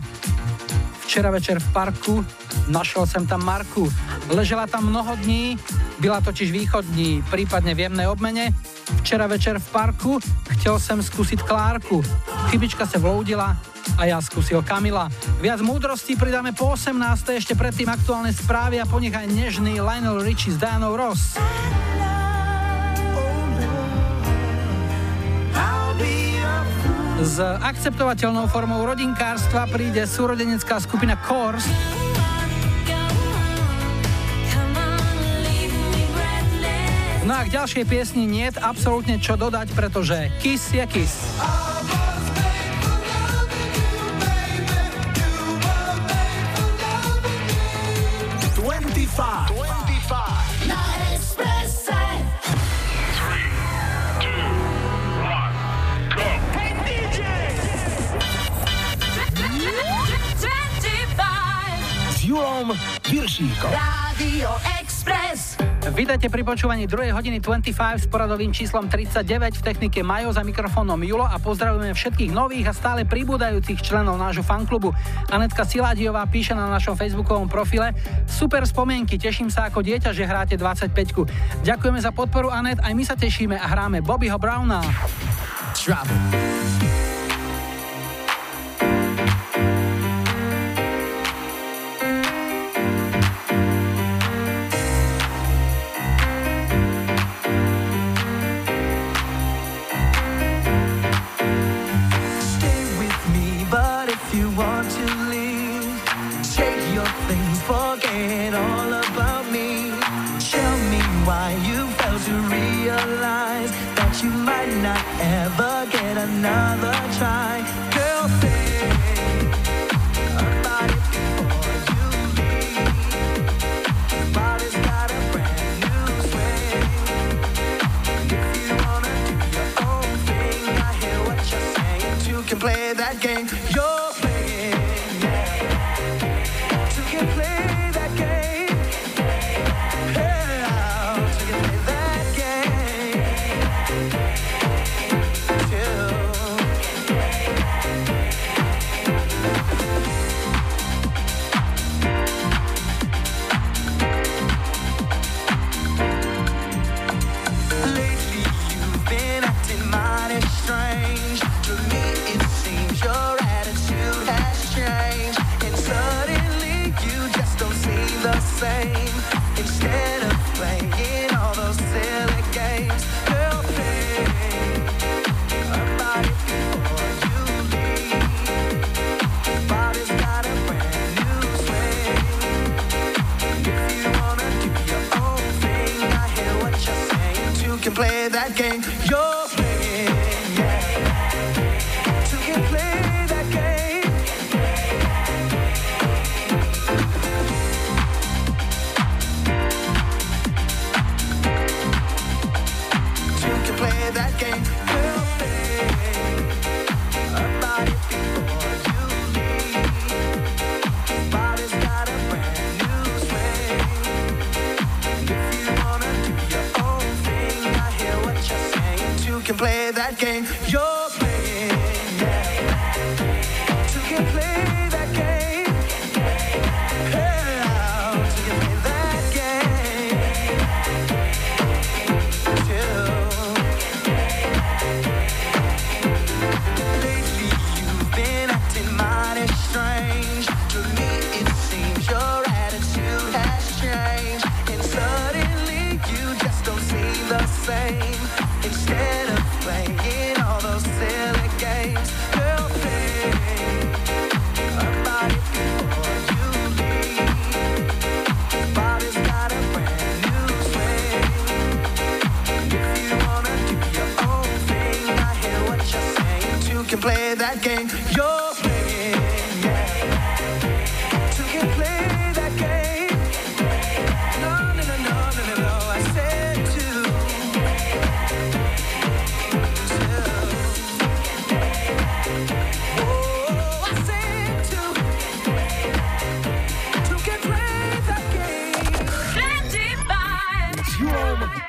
Včera 1.10 1.34
večer 1.34 1.58
v 1.58 1.68
parku 1.74 2.22
našiel 2.70 3.10
som 3.10 3.26
tam 3.26 3.42
Marku. 3.42 3.90
Ležela 4.30 4.70
tam 4.70 4.94
mnoho 4.94 5.18
dní, 5.26 5.58
byla 5.98 6.22
totiž 6.22 6.54
východní, 6.54 7.26
prípadne 7.34 7.74
v 7.74 7.90
jemnej 7.90 8.06
obmene. 8.06 8.54
Včera 9.02 9.26
večer 9.26 9.58
v 9.58 9.68
parku 9.74 10.22
chtěl 10.54 10.78
jsem 10.80 11.02
skúsiť 11.02 11.42
Klárku. 11.42 12.06
Chybička 12.54 12.86
se 12.86 13.02
vloudila 13.02 13.73
a 13.98 14.10
ja 14.10 14.18
skúsil 14.20 14.66
Kamila. 14.66 15.10
Viac 15.44 15.62
múdrostí 15.62 16.18
pridáme 16.18 16.54
po 16.56 16.74
18. 16.74 16.98
ešte 17.38 17.54
predtým 17.54 17.90
aktuálne 17.90 18.34
správy 18.34 18.82
a 18.82 18.86
po 18.86 18.98
nich 18.98 19.14
aj 19.14 19.30
nežný 19.30 19.78
Lionel 19.78 20.22
Richie 20.26 20.54
s 20.54 20.58
Dianou 20.58 20.98
Ross. 20.98 21.38
S 27.24 27.40
akceptovateľnou 27.40 28.52
formou 28.52 28.84
rodinkárstva 28.84 29.64
príde 29.72 30.04
súrodenecká 30.04 30.76
skupina 30.84 31.16
Kors. 31.16 31.64
No 37.24 37.40
a 37.40 37.48
k 37.48 37.56
ďalšej 37.56 37.88
piesni 37.88 38.28
nie 38.28 38.52
je 38.52 38.60
absolútne 38.60 39.16
čo 39.24 39.40
dodať, 39.40 39.72
pretože 39.72 40.28
Kiss 40.44 40.76
je 40.76 40.84
Kiss. 40.92 41.16
Vítajte 66.14 66.30
pri 66.30 66.46
počúvaní 66.46 66.86
2. 66.86 67.10
hodiny 67.10 67.42
25 67.42 67.74
s 67.74 68.06
poradovým 68.06 68.54
číslom 68.54 68.86
39 68.86 69.58
v 69.58 69.62
technike 69.66 70.06
Majo 70.06 70.30
za 70.30 70.46
mikrofónom 70.46 71.02
Julo 71.02 71.26
a 71.26 71.42
pozdravujeme 71.42 71.90
všetkých 71.90 72.30
nových 72.30 72.70
a 72.70 72.74
stále 72.78 73.02
pribúdajúcich 73.02 73.82
členov 73.82 74.22
nášho 74.22 74.46
fanklubu. 74.46 74.94
Anetka 75.34 75.66
Siládiová 75.66 76.22
píše 76.30 76.54
na 76.54 76.70
našom 76.70 76.94
facebookovom 76.94 77.50
profile 77.50 77.98
Super 78.30 78.62
spomienky, 78.70 79.18
teším 79.18 79.50
sa 79.50 79.74
ako 79.74 79.82
dieťa, 79.82 80.14
že 80.14 80.30
hráte 80.30 80.54
25 80.54 81.66
Ďakujeme 81.66 81.98
za 81.98 82.14
podporu 82.14 82.54
Anet, 82.54 82.78
aj 82.78 82.94
my 82.94 83.02
sa 83.02 83.18
tešíme 83.18 83.58
a 83.58 83.66
hráme 83.66 84.06
Bobbyho 84.06 84.38
Browna. 84.38 84.86
Trouble. 85.74 86.43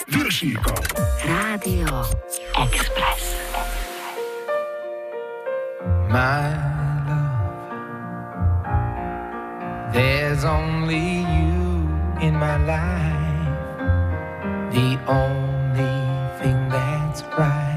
Viršíkom. 0.08 0.80
Rádio 1.24 2.04
Express. 2.56 3.36
My 6.08 6.54
love, 7.08 7.42
there's 9.92 10.44
only 10.44 11.26
you 11.26 11.88
in 12.22 12.38
my 12.38 12.56
life, 12.62 13.76
the 14.70 14.98
only 15.10 15.96
thing 16.38 16.68
that's 16.70 17.22
right. 17.38 17.73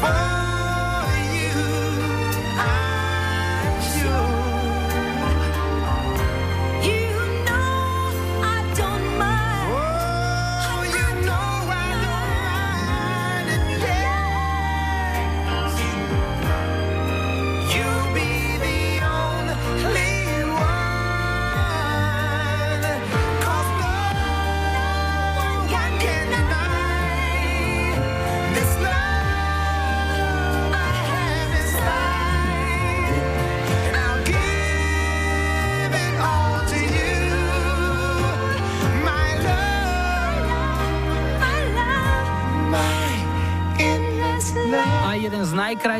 fun. 0.00 0.27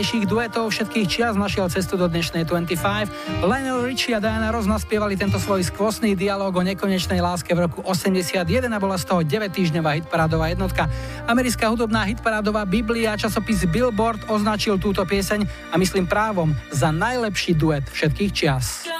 najúspešnejších 0.08 0.32
duetov 0.32 0.72
všetkých 0.72 1.04
čias 1.04 1.36
našiel 1.36 1.68
cestu 1.68 2.00
do 2.00 2.08
dnešnej 2.08 2.48
25. 2.48 3.44
Lionel 3.44 3.84
Richie 3.84 4.16
a 4.16 4.20
Diana 4.24 4.48
Ross 4.48 4.64
naspievali 4.64 5.20
tento 5.20 5.36
svoj 5.36 5.60
skvostný 5.68 6.16
dialog 6.16 6.48
o 6.56 6.64
nekonečnej 6.64 7.20
láske 7.20 7.52
v 7.52 7.68
roku 7.68 7.84
81 7.84 8.48
a 8.72 8.78
bola 8.80 8.96
z 8.96 9.04
toho 9.04 9.20
9 9.20 9.52
týždňová 9.52 10.00
hitparádová 10.00 10.48
jednotka. 10.48 10.88
Americká 11.28 11.68
hudobná 11.68 12.08
hitparádová 12.08 12.64
Biblia 12.64 13.12
a 13.12 13.20
časopis 13.20 13.68
Billboard 13.68 14.32
označil 14.32 14.80
túto 14.80 15.04
pieseň 15.04 15.44
a 15.44 15.76
myslím 15.76 16.08
právom 16.08 16.56
za 16.72 16.88
najlepší 16.88 17.52
duet 17.52 17.84
všetkých 17.92 18.32
čias. 18.32 18.97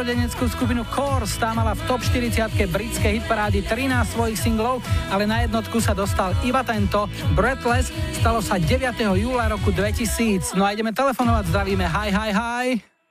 Írskú 0.00 0.16
súrodeneckú 0.16 0.44
skupinu 0.48 0.82
Course. 0.88 1.36
Tá 1.36 1.52
mala 1.52 1.76
v 1.76 1.84
top 1.84 2.00
40 2.00 2.56
britskej 2.72 3.20
hitparády 3.20 3.60
13 3.68 4.16
svojich 4.16 4.40
singlov, 4.40 4.80
ale 5.12 5.28
na 5.28 5.44
jednotku 5.44 5.76
sa 5.76 5.92
dostal 5.92 6.32
iba 6.40 6.64
tento. 6.64 7.04
Breathless 7.36 7.92
stalo 8.16 8.40
sa 8.40 8.56
9. 8.56 8.80
júla 8.96 9.52
roku 9.52 9.68
2000. 9.68 10.56
No 10.56 10.64
a 10.64 10.72
ideme 10.72 10.96
telefonovať, 10.96 11.52
zdravíme. 11.52 11.84
Hi, 11.84 12.08
hi, 12.16 12.30
hi. 12.32 12.66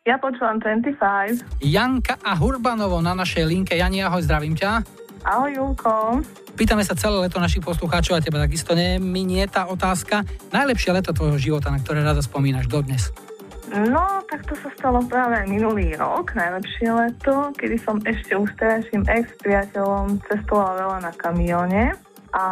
Ja 0.09 0.17
počúvam 0.17 0.57
25. 0.57 1.61
Janka 1.61 2.17
a 2.25 2.33
Hurbanovo 2.33 2.97
na 3.05 3.13
našej 3.13 3.45
linke. 3.45 3.77
Jani, 3.77 4.01
ahoj, 4.01 4.25
zdravím 4.25 4.57
ťa. 4.57 4.81
Ahoj, 5.29 5.51
Julko. 5.53 6.25
Pýtame 6.57 6.81
sa 6.81 6.97
celé 6.97 7.21
leto 7.21 7.37
našich 7.37 7.61
poslucháčov 7.61 8.17
a 8.17 8.23
teba 8.25 8.41
takisto 8.41 8.73
neminie 8.73 9.45
tá 9.45 9.69
otázka. 9.69 10.25
Najlepšie 10.49 10.89
leto 10.97 11.13
tvojho 11.13 11.37
života, 11.37 11.69
na 11.69 11.77
ktoré 11.77 12.01
rada 12.01 12.25
spomínaš 12.25 12.65
dodnes. 12.65 13.13
No, 13.69 14.25
tak 14.25 14.49
to 14.49 14.57
sa 14.57 14.69
stalo 14.73 15.05
práve 15.05 15.45
minulý 15.45 15.93
rok, 15.93 16.33
najlepšie 16.33 16.89
leto, 16.89 17.53
kedy 17.53 17.77
som 17.77 18.01
ešte 18.01 18.33
už 18.33 18.49
terajším 18.57 19.05
ex-priateľom 19.05 20.17
cestovala 20.25 20.73
veľa 20.73 20.97
na 21.05 21.13
kamióne. 21.13 21.83
A 22.33 22.45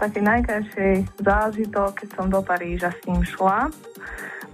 taký 0.00 0.24
najkrajší 0.24 1.08
zážitok, 1.20 1.92
keď 1.92 2.08
som 2.16 2.26
do 2.32 2.40
Paríža 2.40 2.88
s 2.88 3.00
ním 3.04 3.20
šla. 3.20 3.68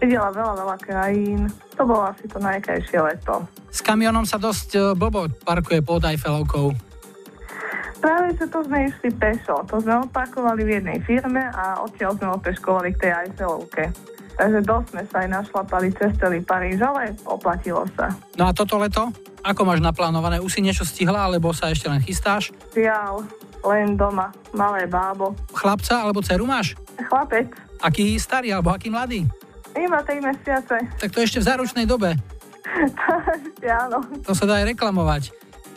Videla 0.03 0.35
veľa, 0.35 0.55
veľa 0.59 0.77
krajín. 0.83 1.41
To 1.79 1.83
bolo 1.87 2.11
asi 2.11 2.27
to 2.27 2.43
najkrajšie 2.43 2.99
leto. 3.01 3.47
S 3.71 3.79
kamionom 3.83 4.27
sa 4.27 4.43
dosť 4.43 4.69
e, 4.75 4.81
blbo 4.95 5.31
parkuje 5.47 5.83
pod 5.87 6.03
Eiffelovkou. 6.03 6.75
Práve, 8.03 8.39
že 8.39 8.47
to 8.51 8.63
sme 8.67 8.87
išli 8.91 9.11
pešo. 9.15 9.67
To 9.67 9.83
sme 9.83 10.05
odparkovali 10.07 10.63
v 10.63 10.71
jednej 10.83 10.99
firme 11.03 11.43
a 11.51 11.81
odtiaľ 11.83 12.15
sme 12.19 12.29
opeškovali 12.39 12.93
k 12.95 13.01
tej 13.03 13.13
Eiffelovke. 13.25 14.16
Takže 14.37 14.61
dosť 14.69 14.87
sme 14.93 15.03
sa 15.09 15.17
aj 15.25 15.29
našlapali 15.33 15.89
cez 15.97 16.13
celý 16.21 16.45
Paríž, 16.45 16.81
ale 16.85 17.17
oplatilo 17.25 17.89
sa. 17.97 18.13
No 18.37 18.45
a 18.45 18.53
toto 18.53 18.77
leto? 18.77 19.09
Ako 19.41 19.65
máš 19.65 19.81
naplánované? 19.81 20.43
Už 20.45 20.59
si 20.59 20.61
niečo 20.61 20.85
stihla, 20.85 21.25
alebo 21.25 21.57
sa 21.57 21.73
ešte 21.73 21.89
len 21.89 22.05
chystáš? 22.05 22.53
Žiaľ, 22.77 23.25
len 23.65 23.97
doma. 23.97 24.29
Malé 24.53 24.85
bábo. 24.85 25.33
Chlapca 25.57 26.05
alebo 26.05 26.21
dceru 26.21 26.45
máš? 26.45 26.77
Chlapec. 27.09 27.49
Aký 27.81 28.17
starý 28.21 28.53
alebo 28.53 28.77
aký 28.77 28.93
mladý? 28.93 29.25
Iba 29.77 30.01
3 30.05 30.21
mesiace. 30.21 30.77
Tak 31.01 31.13
to 31.13 31.21
ešte 31.21 31.41
v 31.41 31.49
záručnej 31.49 31.85
dobe. 31.89 32.17
Áno. 33.87 34.01
To 34.25 34.33
sa 34.33 34.45
dá 34.45 34.61
aj 34.61 34.73
reklamovať. 34.73 35.33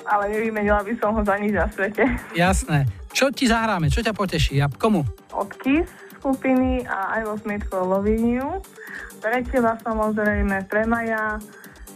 Ale 0.10 0.32
nevymenila 0.34 0.82
by 0.82 0.94
som 0.98 1.14
ho 1.16 1.22
za 1.22 1.36
nič 1.38 1.54
na 1.54 1.68
svete. 1.70 2.04
Jasné. 2.34 2.88
Čo 3.14 3.30
ti 3.30 3.46
zahráme? 3.46 3.92
Čo 3.92 4.02
ťa 4.02 4.16
poteší? 4.16 4.58
A 4.64 4.68
komu? 4.72 5.06
Od 5.36 5.50
Kiss 5.62 5.90
skupiny 6.20 6.84
a 6.84 7.24
for 7.72 7.88
loving 7.88 8.36
you. 8.36 8.60
Pre 9.24 9.40
teba 9.48 9.80
samozrejme, 9.80 10.68
pre 10.68 10.84
Maja, 10.84 11.40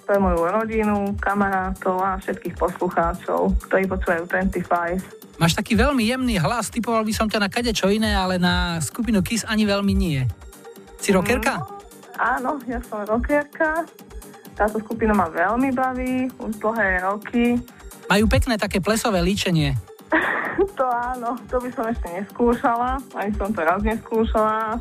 pre 0.03 0.19
moju 0.19 0.43
rodinu, 0.47 1.15
kamarátov 1.19 1.99
a 1.99 2.19
všetkých 2.19 2.55
poslucháčov, 2.55 3.55
ktorí 3.67 3.87
počúvajú 3.87 4.23
25. 4.27 5.39
Máš 5.39 5.53
taký 5.59 5.75
veľmi 5.75 6.03
jemný 6.07 6.39
hlas, 6.39 6.71
typoval 6.71 7.03
by 7.03 7.13
som 7.15 7.27
ťa 7.27 7.39
na 7.39 7.49
kade 7.51 7.71
čo 7.75 7.91
iné, 7.91 8.15
ale 8.15 8.39
na 8.39 8.79
skupinu 8.79 9.23
Kiss 9.23 9.47
ani 9.47 9.67
veľmi 9.67 9.93
nie. 9.95 10.23
Si 10.99 11.11
rockerka? 11.11 11.59
No, 11.59 11.67
áno, 12.19 12.51
ja 12.67 12.79
som 12.83 13.03
rockerka. 13.03 13.83
Táto 14.53 14.77
skupina 14.77 15.17
ma 15.17 15.27
veľmi 15.27 15.73
baví, 15.73 16.29
už 16.37 16.61
dlhé 16.61 17.01
roky. 17.01 17.57
Majú 18.07 18.25
pekné 18.29 18.55
také 18.61 18.77
plesové 18.77 19.23
líčenie. 19.25 19.73
To 20.77 20.85
áno, 20.85 21.37
to 21.49 21.57
by 21.57 21.69
som 21.73 21.85
ešte 21.89 22.07
neskúšala, 22.13 23.01
ani 23.17 23.31
som 23.37 23.49
to 23.49 23.61
raz 23.61 23.81
neskúšala. 23.81 24.77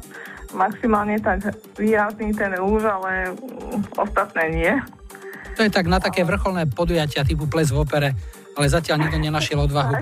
Maximálne 0.52 1.16
tak 1.16 1.48
výrazný 1.80 2.36
ten 2.36 2.52
rúž, 2.60 2.84
ale 2.84 3.32
mm, 3.32 3.96
ostatné 3.96 4.44
nie. 4.52 4.72
To 5.56 5.64
je 5.64 5.72
tak 5.72 5.88
na 5.88 6.00
také 6.00 6.24
vrcholné 6.24 6.68
podujatia 6.68 7.24
typu 7.24 7.48
ples 7.48 7.72
v 7.72 7.80
opere, 7.80 8.08
ale 8.56 8.66
zatiaľ 8.68 9.04
nikto 9.04 9.16
nenašiel 9.20 9.64
odvahu. 9.64 9.96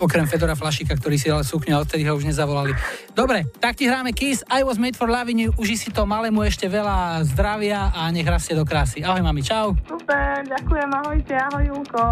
Okrem 0.00 0.24
Fedora 0.24 0.56
Flašika, 0.56 0.96
ktorý 0.96 1.16
si 1.20 1.28
ale 1.28 1.44
sukňu 1.44 1.76
a 1.76 1.82
odtedy 1.84 2.08
ho 2.08 2.16
už 2.16 2.24
nezavolali. 2.24 2.72
Dobre, 3.12 3.46
tak 3.60 3.76
ti 3.76 3.84
hráme 3.84 4.16
Kiss, 4.16 4.40
I 4.48 4.64
was 4.64 4.80
made 4.80 4.96
for 4.96 5.10
loving 5.10 5.38
you, 5.38 5.50
uži 5.60 5.76
si 5.76 5.88
to 5.92 6.08
malému 6.08 6.40
ešte 6.46 6.70
veľa 6.70 7.20
zdravia 7.26 7.92
a 7.92 8.08
nech 8.08 8.26
rastie 8.26 8.56
do 8.56 8.64
krásy. 8.64 9.04
Ahoj 9.04 9.20
mami, 9.20 9.44
čau. 9.44 9.76
Super, 9.86 10.40
ďakujem, 10.46 10.88
ahojte, 10.88 11.34
ahoj 11.36 11.64
Julko. 11.68 12.02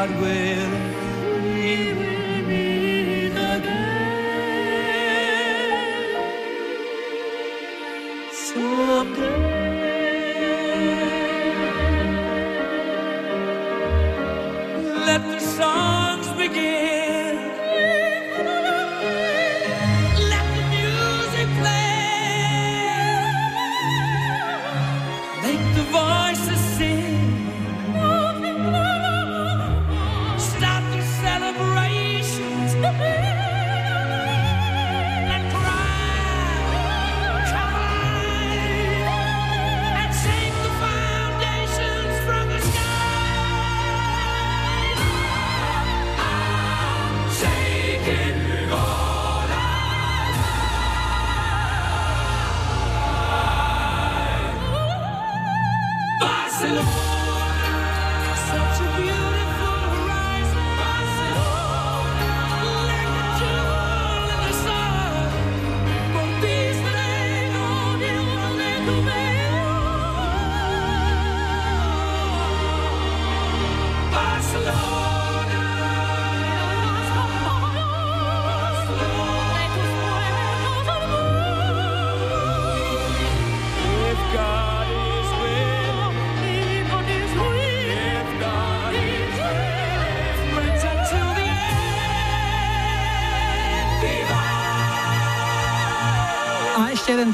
God 0.00 0.18
will 0.18 0.79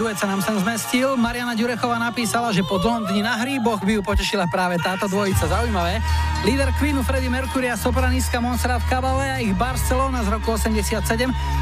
duet 0.07 0.23
sa 0.23 0.31
nám 0.31 0.39
sem 0.39 0.55
zmestil. 0.63 1.19
Mariana 1.19 1.59
Ďurechová 1.59 1.99
napísala, 1.99 2.55
že 2.55 2.63
po 2.63 2.79
dlhom 2.79 3.11
dni 3.11 3.27
na 3.27 3.43
hríboch 3.43 3.83
by 3.83 3.99
ju 3.99 4.03
potešila 4.07 4.47
práve 4.47 4.79
táto 4.79 5.11
dvojica. 5.11 5.51
Zaujímavé. 5.51 5.99
Líder 6.47 6.71
Queenu 6.79 7.03
Freddie 7.03 7.27
Mercury 7.27 7.67
a 7.67 7.75
sopranistka 7.75 8.39
Montserrat 8.39 8.87
Caballé 8.87 9.35
a 9.35 9.43
ich 9.43 9.51
Barcelona 9.59 10.23
z 10.23 10.31
roku 10.31 10.55
87. 10.55 11.03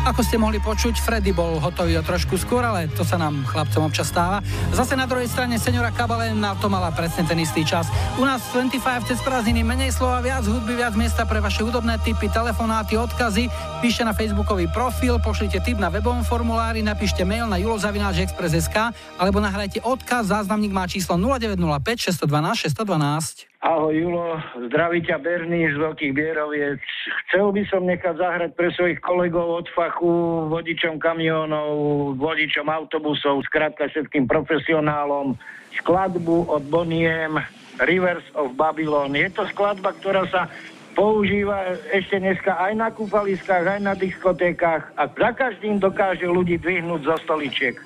Ako 0.04 0.20
ste 0.20 0.36
mohli 0.36 0.60
počuť, 0.60 1.00
Freddie 1.00 1.32
bol 1.32 1.56
hotový 1.56 1.96
o 1.96 2.04
trošku 2.04 2.36
skôr, 2.36 2.60
ale 2.60 2.84
to 2.92 3.00
sa 3.00 3.16
nám 3.16 3.48
chlapcom 3.48 3.88
občas 3.88 4.12
stáva. 4.12 4.44
Zase 4.76 4.92
na 4.92 5.08
druhej 5.08 5.32
strane 5.32 5.56
seniora 5.56 5.88
Caballé 5.88 6.36
na 6.36 6.52
to 6.52 6.68
mala 6.68 6.92
presne 6.92 7.24
ten 7.24 7.40
istý 7.40 7.64
čas. 7.64 7.88
U 8.20 8.28
nás 8.28 8.44
v 8.52 8.68
25 8.68 9.08
cez 9.08 9.24
prázdniny 9.24 9.64
menej 9.64 9.96
slova, 9.96 10.20
viac 10.20 10.44
hudby, 10.44 10.76
viac 10.76 10.92
miesta 11.00 11.24
pre 11.24 11.40
vaše 11.40 11.64
hudobné 11.64 11.96
typy, 12.04 12.28
telefonáty, 12.28 13.00
odkazy. 13.00 13.48
Píšte 13.84 14.00
na 14.00 14.16
facebookový 14.16 14.64
profil, 14.72 15.20
pošlite 15.20 15.60
tip 15.60 15.76
na 15.76 15.92
webovom 15.92 16.24
formulári, 16.24 16.80
napíšte 16.80 17.20
mail 17.20 17.44
na 17.44 17.60
julozavináčexpress.sk 17.60 18.96
alebo 19.20 19.44
nahrajte 19.44 19.84
odkaz, 19.84 20.32
záznamník 20.32 20.72
má 20.72 20.88
číslo 20.88 21.20
0905 21.20 22.16
612 22.16 22.80
612. 22.80 23.44
Ahoj 23.60 23.92
Julo, 23.92 24.40
zdraví 24.72 25.04
ťa 25.04 25.20
Berný 25.20 25.68
z 25.68 25.76
Veľkých 25.76 26.16
Bieroviec. 26.16 26.80
Chcel 27.28 27.52
by 27.52 27.62
som 27.68 27.84
nechať 27.84 28.16
zahrať 28.16 28.50
pre 28.56 28.72
svojich 28.72 29.04
kolegov 29.04 29.52
od 29.52 29.68
fachu, 29.76 30.48
vodičom 30.48 30.96
kamionov, 30.96 31.76
vodičom 32.16 32.64
autobusov, 32.72 33.44
skrátka 33.44 33.92
všetkým 33.92 34.24
profesionálom, 34.24 35.36
skladbu 35.76 36.48
od 36.48 36.64
Boniem 36.72 37.36
Rivers 37.84 38.24
of 38.32 38.56
Babylon. 38.56 39.12
Je 39.12 39.28
to 39.28 39.44
skladba, 39.52 39.92
ktorá 39.92 40.24
sa 40.32 40.48
používa 40.94 41.76
ešte 41.90 42.22
dneska 42.22 42.54
aj 42.56 42.72
na 42.78 42.88
kúpaliskách, 42.94 43.66
aj 43.66 43.80
na 43.82 43.94
diskotékách 43.98 44.94
a 44.94 45.02
za 45.10 45.30
každým 45.34 45.82
dokáže 45.82 46.24
ľudí 46.24 46.56
dvihnúť 46.56 47.02
zo 47.04 47.16
stoličiek. 47.26 47.76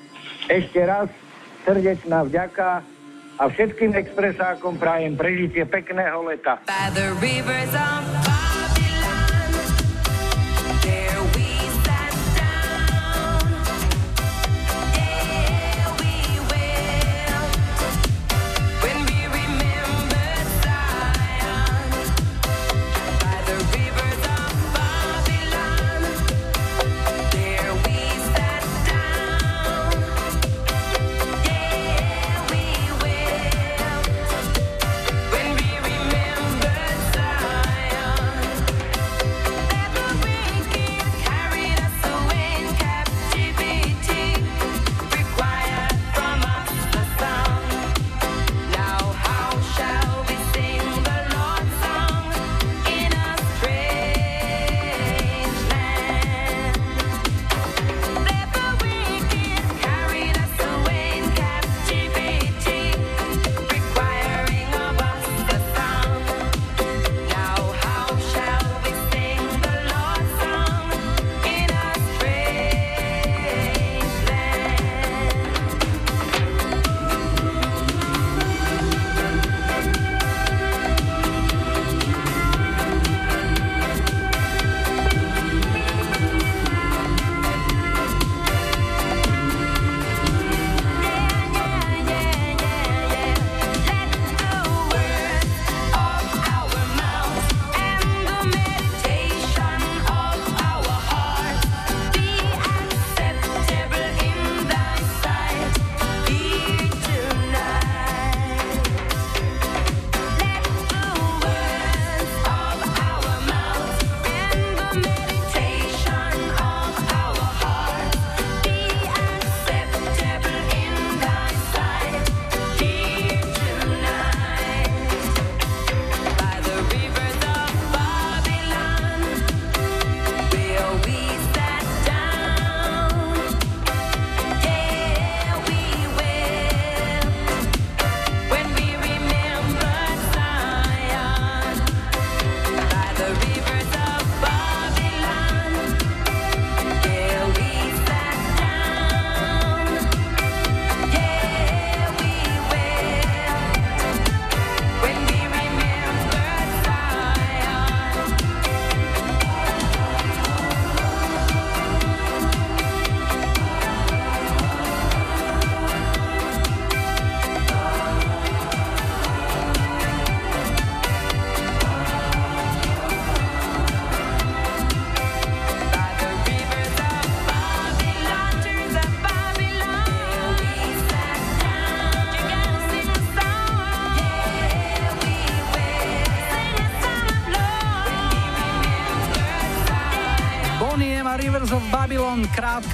Ešte 0.47 0.81
raz 0.85 1.09
srdečná 1.65 2.29
vďaka 2.29 2.85
a 3.41 3.43
všetkým 3.49 3.97
expresákom 3.97 4.77
prajem 4.77 5.17
prežitie 5.17 5.65
pekného 5.65 6.23
leta. 6.29 6.61
By 6.69 6.93
the 6.95 8.38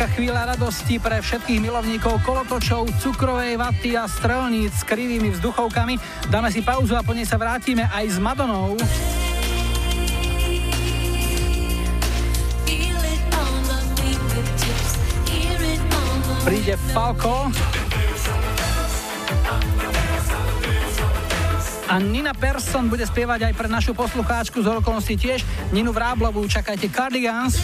Kratučka 0.04 0.20
chvíľa 0.20 0.52
radosti 0.52 1.00
pre 1.00 1.16
všetkých 1.16 1.64
milovníkov 1.64 2.20
kolotočov, 2.28 2.92
cukrovej 3.00 3.56
vaty 3.56 3.96
a 3.96 4.04
strelníc 4.04 4.76
s 4.76 4.84
krivými 4.84 5.32
vzduchovkami. 5.32 5.96
Dáme 6.28 6.52
si 6.52 6.60
pauzu 6.60 6.92
a 6.92 7.00
po 7.00 7.16
nej 7.16 7.24
sa 7.24 7.40
vrátime 7.40 7.88
aj 7.88 8.12
s 8.12 8.20
Madonou. 8.20 8.76
Príde 16.44 16.76
Falko. 16.92 17.48
A 21.88 21.96
Nina 21.96 22.36
Persson 22.36 22.92
bude 22.92 23.08
spievať 23.08 23.48
aj 23.48 23.52
pre 23.56 23.72
našu 23.72 23.96
poslucháčku 23.96 24.60
z 24.60 24.68
okolností 24.68 25.16
tiež. 25.16 25.40
Ninu 25.72 25.96
Vráblovú 25.96 26.44
čakajte 26.44 26.92
Cardigans. 26.92 27.56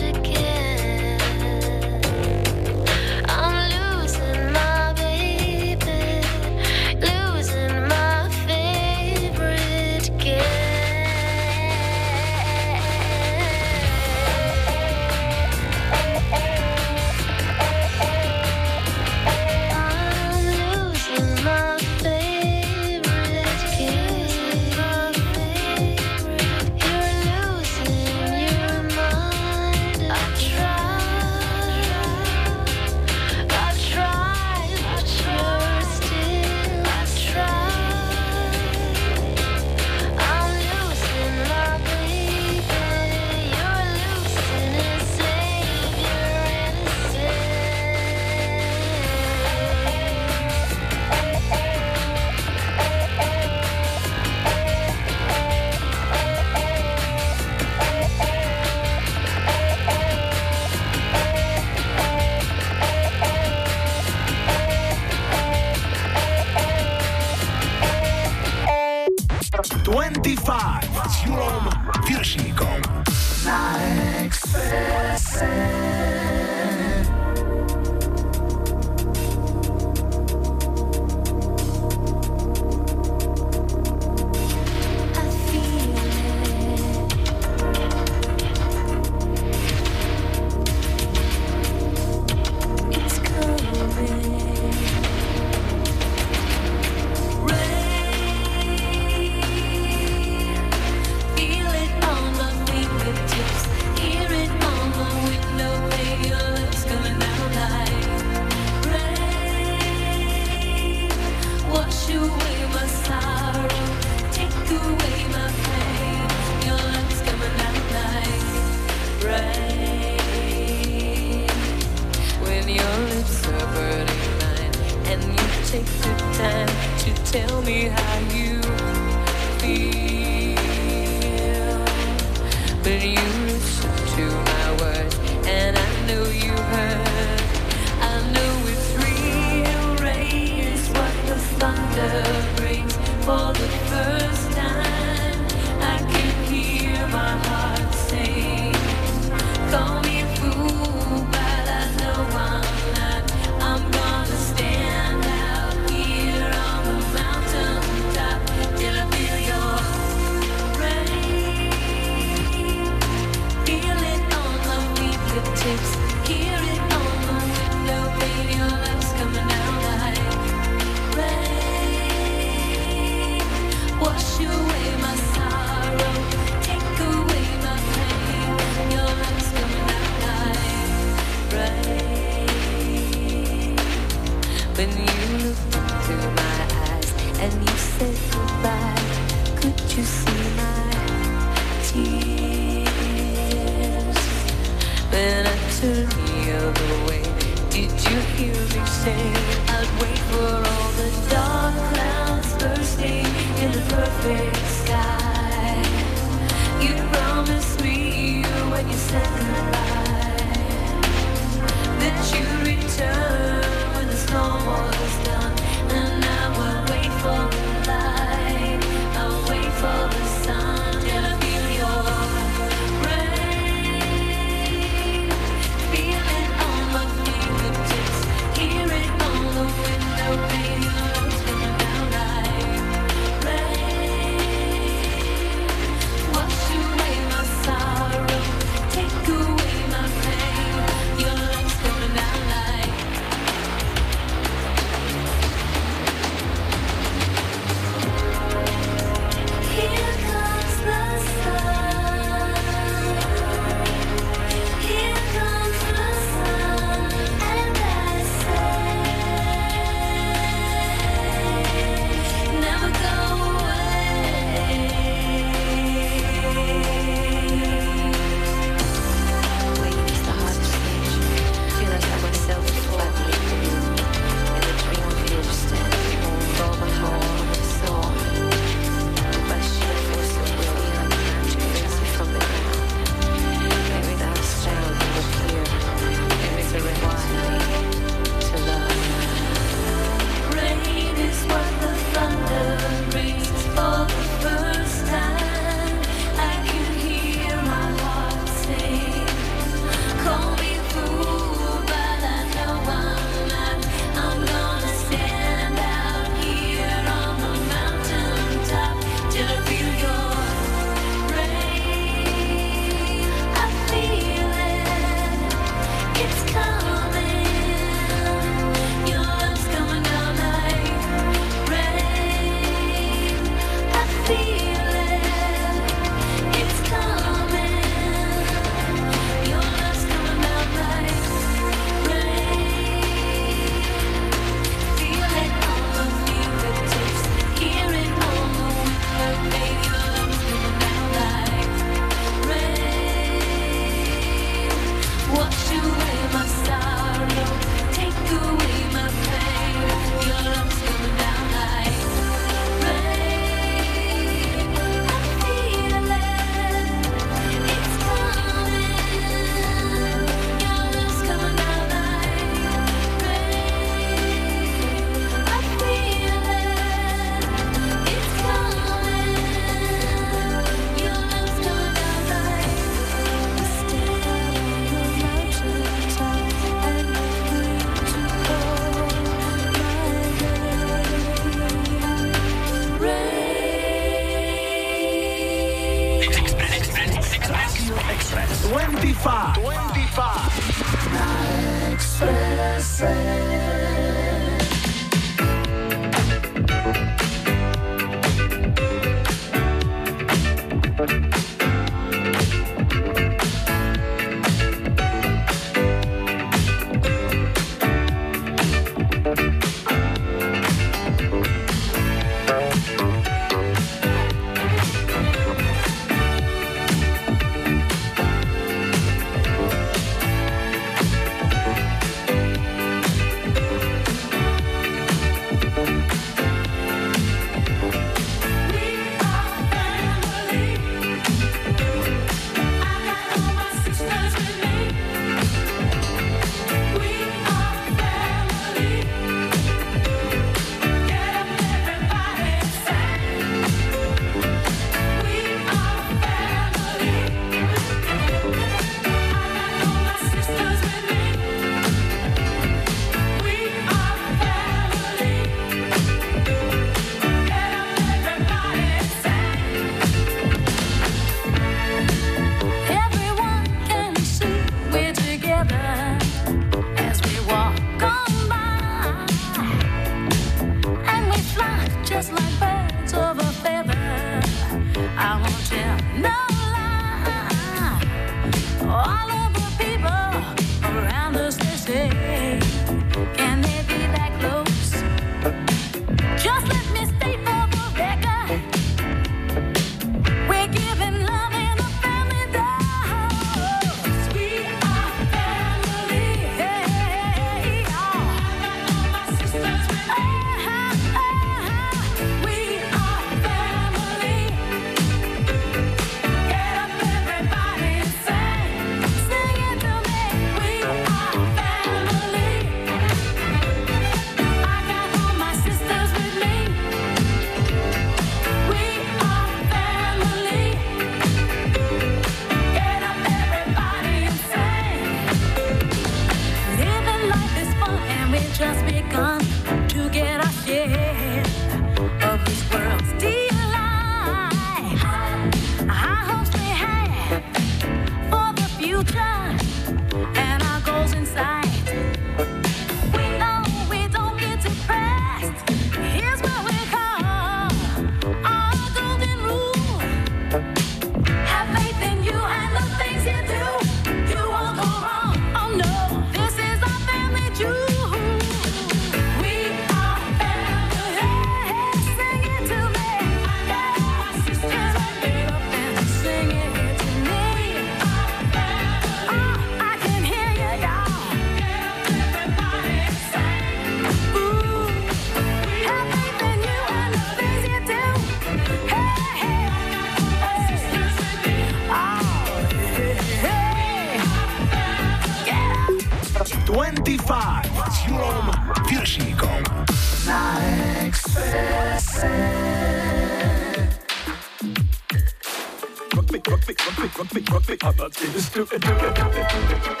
stupid. 598.51 599.97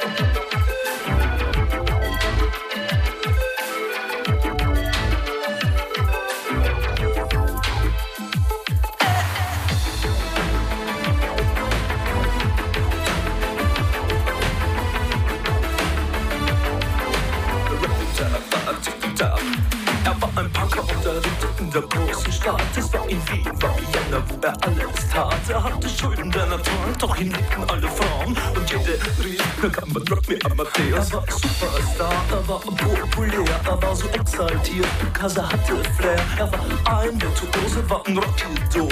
Aber 30.81 30.97
Er 30.97 31.13
war 31.13 31.23
Superstar, 31.29 32.25
er 32.31 32.47
war 32.47 32.59
populär, 32.59 33.45
er 33.65 33.81
war 33.83 33.95
so 33.95 34.07
exaltiert, 34.07 34.87
because 34.99 35.37
er 35.37 35.47
hatte 35.47 35.75
Flair. 35.95 36.19
Er 36.39 36.51
war 36.51 37.01
ein 37.01 37.21
Virtuose, 37.21 37.87
war 37.87 38.03
ein 38.07 38.17
Rockidol 38.17 38.87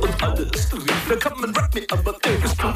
und 0.00 0.22
alles 0.22 0.72
rief, 0.72 1.10
er 1.10 1.16
kann 1.16 1.40
man 1.40 1.54
rock 1.56 1.74
me, 1.74 1.82
aber 1.90 2.14
er 2.22 2.44
ist 2.44 2.58
gut. 2.58 2.74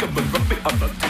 Come 0.00 0.18
and 0.18 0.34
rock 0.34 1.03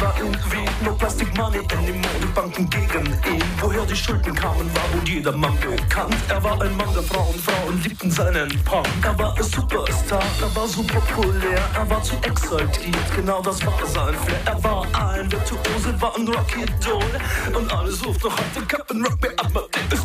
war 0.00 0.14
irgendwie 0.18 0.64
nur 0.84 0.96
Plastic 0.96 1.36
Money, 1.36 1.58
in 1.58 1.86
die 1.86 1.92
Modebanken 1.92 2.70
gegen 2.70 3.06
ihn. 3.06 3.42
Woher 3.60 3.84
die 3.86 3.96
Schulden 3.96 4.34
kamen, 4.34 4.70
war 4.74 4.84
wohl 4.92 5.08
jeder 5.08 5.32
Mann 5.32 5.56
bekannt. 5.60 6.16
Er 6.28 6.42
war 6.42 6.60
ein 6.60 6.76
Mann 6.76 6.92
der 6.94 7.02
Frauen, 7.02 7.34
Frauen 7.38 7.82
liebten 7.82 8.10
seinen 8.10 8.48
Punk. 8.64 8.86
Er 9.02 9.18
war 9.18 9.36
ein 9.36 9.42
Superstar, 9.42 10.22
er 10.40 10.54
war 10.54 10.68
so 10.68 10.82
populär, 10.82 11.60
er 11.74 11.90
war 11.90 12.02
zu 12.02 12.14
exaltiert, 12.22 13.16
genau 13.16 13.40
das 13.42 13.64
war 13.64 13.74
sein 13.86 14.14
Flair. 14.14 14.40
Er 14.44 14.64
war 14.64 14.86
ein 14.92 15.30
Virtuose, 15.30 16.00
war 16.00 16.14
ein 16.16 16.28
Rocky 16.28 16.64
Doll 16.84 17.56
und 17.56 17.72
alle 17.72 17.90
suchten 17.90 18.28
noch 18.28 18.36
heute 18.36 18.66
Captain 18.66 19.04
Rock, 19.04 19.20
mir 19.22 19.30
ab, 19.38 19.68
ist 19.92 20.04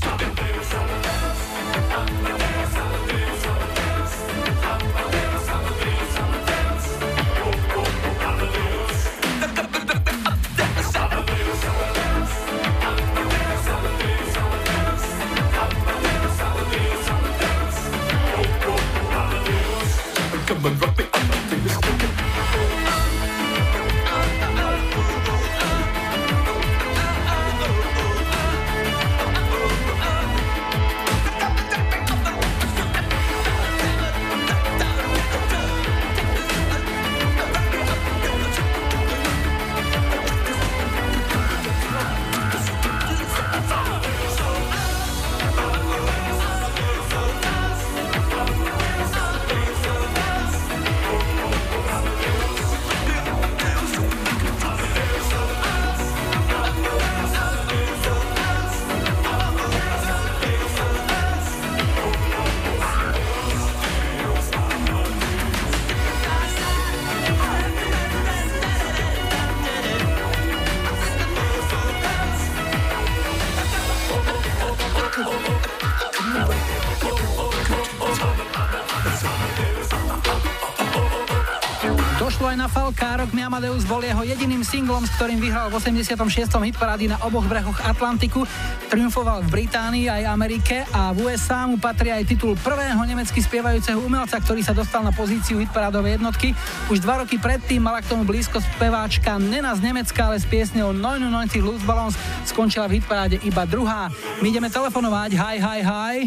Amadeus 83.63 83.87
bol 83.87 84.03
jeho 84.03 84.27
jediným 84.27 84.59
singlom, 84.59 85.07
s 85.07 85.15
ktorým 85.15 85.39
vyhral 85.39 85.71
v 85.71 85.79
86. 85.79 86.19
hitparády 86.51 87.07
na 87.07 87.15
oboch 87.23 87.47
brehoch 87.47 87.79
Atlantiku. 87.79 88.43
Triumfoval 88.91 89.39
v 89.47 89.55
Británii 89.55 90.11
aj 90.11 90.35
Amerike 90.35 90.83
a 90.91 91.15
v 91.15 91.31
USA 91.31 91.63
mu 91.63 91.79
patrí 91.79 92.11
aj 92.11 92.27
titul 92.27 92.59
prvého 92.59 92.99
nemecky 93.07 93.39
spievajúceho 93.39 94.03
umelca, 94.03 94.35
ktorý 94.43 94.67
sa 94.67 94.75
dostal 94.75 94.99
na 94.99 95.15
pozíciu 95.15 95.63
hitparádovej 95.63 96.19
jednotky. 96.19 96.51
Už 96.91 96.99
dva 96.99 97.23
roky 97.23 97.39
predtým 97.39 97.79
mala 97.79 98.03
k 98.03 98.11
tomu 98.11 98.27
blízko 98.27 98.59
speváčka 98.59 99.39
Nena 99.39 99.71
z 99.79 99.79
Nemecka, 99.79 100.27
ale 100.27 100.43
s 100.43 100.45
piesňou 100.51 100.91
99 100.91 101.63
Luftballons 101.63 102.19
skončila 102.43 102.91
v 102.91 102.99
hitparáde 102.99 103.39
iba 103.47 103.63
druhá. 103.63 104.11
My 104.43 104.51
ideme 104.51 104.67
telefonovať. 104.67 105.39
Hi, 105.39 105.55
hi, 105.63 105.79
hi. 105.79 106.17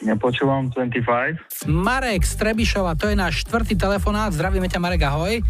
Nepočúvam 0.00 0.72
25. 0.72 1.68
Marek 1.68 2.24
z 2.24 2.32
Trebišova, 2.40 2.96
to 2.96 3.12
je 3.12 3.16
náš 3.16 3.44
štvrtý 3.44 3.76
telefonát. 3.76 4.32
Zdravíme 4.32 4.64
ťa, 4.64 4.80
Marek, 4.80 5.04
ahoj. 5.04 5.44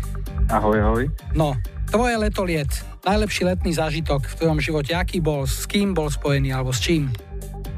Ahoj, 0.51 0.82
ahoj. 0.82 1.05
No, 1.39 1.55
tvoje 1.94 2.18
letoliet, 2.18 2.66
najlepší 3.06 3.47
letný 3.47 3.70
zážitok 3.70 4.27
v 4.27 4.35
tvojom 4.35 4.59
živote, 4.59 4.98
aký 4.98 5.22
bol, 5.22 5.47
s 5.47 5.62
kým 5.70 5.94
bol 5.94 6.10
spojený, 6.10 6.51
alebo 6.51 6.74
s 6.74 6.82
čím? 6.82 7.06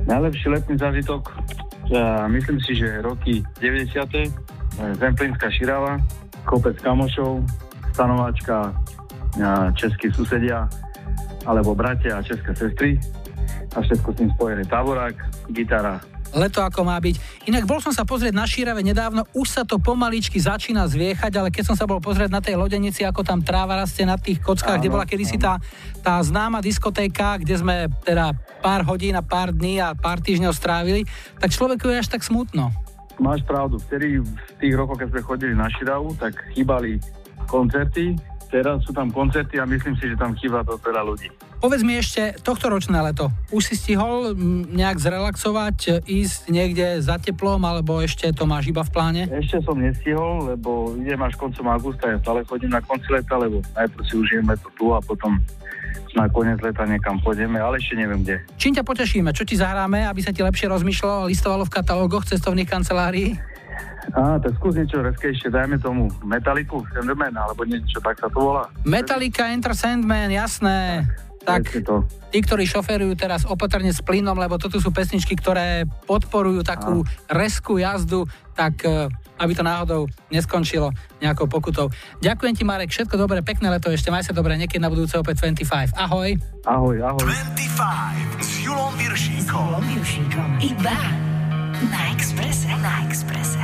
Najlepší 0.09 0.49
letný 0.49 0.81
zážitok, 0.81 1.37
ja 1.93 2.25
myslím 2.33 2.59
si, 2.65 2.73
že 2.81 3.05
roky 3.05 3.45
90. 3.61 3.93
e, 3.93 4.25
Zemplínska 4.97 5.53
Širava, 5.53 6.01
kopec 6.49 6.81
kamošov, 6.81 7.45
stanováčka 7.93 8.73
českí 9.77 10.09
susedia, 10.09 10.65
alebo 11.45 11.77
bratia 11.77 12.21
a 12.21 12.25
české 12.25 12.57
sestry 12.57 12.97
a 13.77 13.85
všetko 13.85 14.09
s 14.13 14.17
tým 14.17 14.31
spojené. 14.33 14.63
Táborák, 14.65 15.17
gitara, 15.53 16.01
Leto 16.33 16.65
ako 16.65 16.89
má 16.89 16.97
byť. 16.97 17.47
Inak 17.49 17.69
bol 17.69 17.79
som 17.85 17.93
sa 17.93 18.09
pozrieť 18.09 18.33
na 18.33 18.49
Šírave 18.49 18.81
nedávno, 18.81 19.29
už 19.37 19.49
sa 19.53 19.63
to 19.69 19.77
pomaličky 19.77 20.41
začína 20.41 20.89
zviechať, 20.89 21.33
ale 21.37 21.53
keď 21.53 21.73
som 21.73 21.77
sa 21.77 21.85
bol 21.85 22.01
pozrieť 22.01 22.33
na 22.33 22.41
tej 22.41 22.57
lodenici, 22.57 23.05
ako 23.05 23.21
tam 23.21 23.45
tráva 23.45 23.77
rastie 23.77 24.09
na 24.09 24.17
tých 24.17 24.41
kockách, 24.41 24.81
kde 24.81 24.93
bola 24.93 25.05
kedysi 25.05 25.37
tá, 25.37 25.61
tá 26.01 26.17
známa 26.25 26.65
diskotéka, 26.65 27.37
kde 27.37 27.61
sme 27.61 27.77
teda 28.01 28.33
pár 28.65 28.89
hodín 28.89 29.13
a 29.13 29.23
pár 29.23 29.53
dní 29.53 29.77
a 29.77 29.93
pár 29.93 30.25
týždňov 30.25 30.57
strávili, 30.57 31.05
tak 31.37 31.53
človeku 31.53 31.93
je 31.93 32.01
až 32.01 32.09
tak 32.09 32.25
smutno. 32.25 32.73
Máš 33.21 33.45
pravdu, 33.45 33.77
vtedy 33.77 34.25
v 34.25 34.53
tých 34.57 34.73
rokoch, 34.73 34.97
keď 34.97 35.13
sme 35.13 35.21
chodili 35.21 35.53
na 35.53 35.69
Širavu, 35.69 36.17
tak 36.17 36.33
chýbali 36.57 36.97
koncerty, 37.45 38.17
teraz 38.53 38.85
sú 38.85 38.93
tam 38.93 39.09
koncerty 39.09 39.57
a 39.57 39.65
myslím 39.65 39.97
si, 39.97 40.13
že 40.13 40.21
tam 40.21 40.37
chýba 40.37 40.61
to 40.61 40.77
veľa 40.77 41.09
ľudí. 41.09 41.33
Povedz 41.65 41.81
mi 41.81 41.97
ešte, 41.97 42.37
tohto 42.45 42.69
ročné 42.69 43.01
leto, 43.01 43.33
už 43.49 43.73
si 43.73 43.75
stihol 43.81 44.37
nejak 44.69 45.01
zrelaxovať, 45.01 46.05
ísť 46.05 46.53
niekde 46.53 47.01
za 47.01 47.17
teplom, 47.17 47.65
alebo 47.65 48.05
ešte 48.05 48.29
to 48.37 48.45
máš 48.45 48.69
iba 48.69 48.85
v 48.85 48.93
pláne? 48.93 49.23
Ešte 49.33 49.65
som 49.65 49.81
nestihol, 49.81 50.53
lebo 50.53 50.93
idem 51.01 51.23
až 51.25 51.41
koncom 51.41 51.73
augusta, 51.73 52.13
ja 52.13 52.21
stále 52.21 52.45
chodím 52.45 52.77
na 52.77 52.85
konci 52.85 53.09
leta, 53.09 53.41
lebo 53.41 53.65
najprv 53.73 54.03
si 54.05 54.15
užijeme 54.21 54.53
to 54.61 54.69
tu 54.77 54.93
a 54.93 55.01
potom 55.01 55.41
na 56.13 56.29
koniec 56.29 56.61
leta 56.61 56.85
niekam 56.85 57.17
pôjdeme, 57.25 57.57
ale 57.57 57.81
ešte 57.81 57.97
neviem 57.97 58.21
kde. 58.21 58.37
Čím 58.61 58.77
ťa 58.77 58.85
potešíme? 58.85 59.33
Čo 59.33 59.49
ti 59.49 59.57
zahráme, 59.57 60.05
aby 60.05 60.21
sa 60.21 60.35
ti 60.35 60.45
lepšie 60.45 60.69
rozmýšľalo 60.69 61.25
a 61.25 61.29
listovalo 61.31 61.65
v 61.65 61.73
katalógoch 61.73 62.29
cestovných 62.29 62.69
kancelárií? 62.69 63.52
Á, 64.13 64.37
tak 64.43 64.53
skús 64.59 64.75
niečo 64.75 64.99
reskejšie, 65.01 65.49
dajme 65.49 65.79
tomu 65.79 66.11
Metaliku, 66.27 66.83
Sandman, 66.91 67.33
alebo 67.33 67.63
niečo 67.63 68.03
tak 68.03 68.19
sa 68.19 68.27
to 68.29 68.39
volá. 68.39 68.67
Metallica, 68.83 69.49
Enter 69.49 69.73
Sandman, 69.79 70.29
jasné. 70.29 71.07
Tak, 71.43 71.75
to. 71.83 72.07
tí, 72.31 72.39
ktorí 72.39 72.63
šoferujú 72.71 73.19
teraz 73.19 73.43
opatrne 73.43 73.91
s 73.91 73.99
plynom, 73.99 74.39
lebo 74.39 74.63
toto 74.63 74.79
sú 74.79 74.95
pesničky, 74.95 75.35
ktoré 75.35 75.91
podporujú 76.07 76.63
takú 76.63 77.03
reskú 77.27 77.83
jazdu, 77.83 78.31
tak 78.55 78.79
e, 78.87 79.11
aby 79.43 79.51
to 79.51 79.67
náhodou 79.67 80.07
neskončilo 80.31 80.95
nejakou 81.19 81.51
pokutou. 81.51 81.91
Ďakujem 82.23 82.55
ti, 82.55 82.63
Marek, 82.63 82.95
všetko 82.95 83.19
dobré, 83.19 83.43
pekné 83.43 83.75
leto 83.75 83.91
ešte, 83.91 84.15
maj 84.15 84.23
sa 84.23 84.31
dobre, 84.31 84.55
niekedy 84.55 84.79
na 84.79 84.87
budúce 84.87 85.19
opäť 85.19 85.43
25. 85.51 85.99
Ahoj. 85.99 86.39
Ahoj, 86.63 86.97
ahoj. 87.03 87.27
25 87.27 88.39
s 88.39 88.51
Julom 88.63 88.95
Viršíkom. 88.95 89.67
Julom 89.67 89.85
Viršíkom. 89.99 90.49
Iba 90.63 91.32
na 91.91 92.13
Exprese. 92.13 92.69
Na 92.77 93.03
Exprese. 93.05 93.59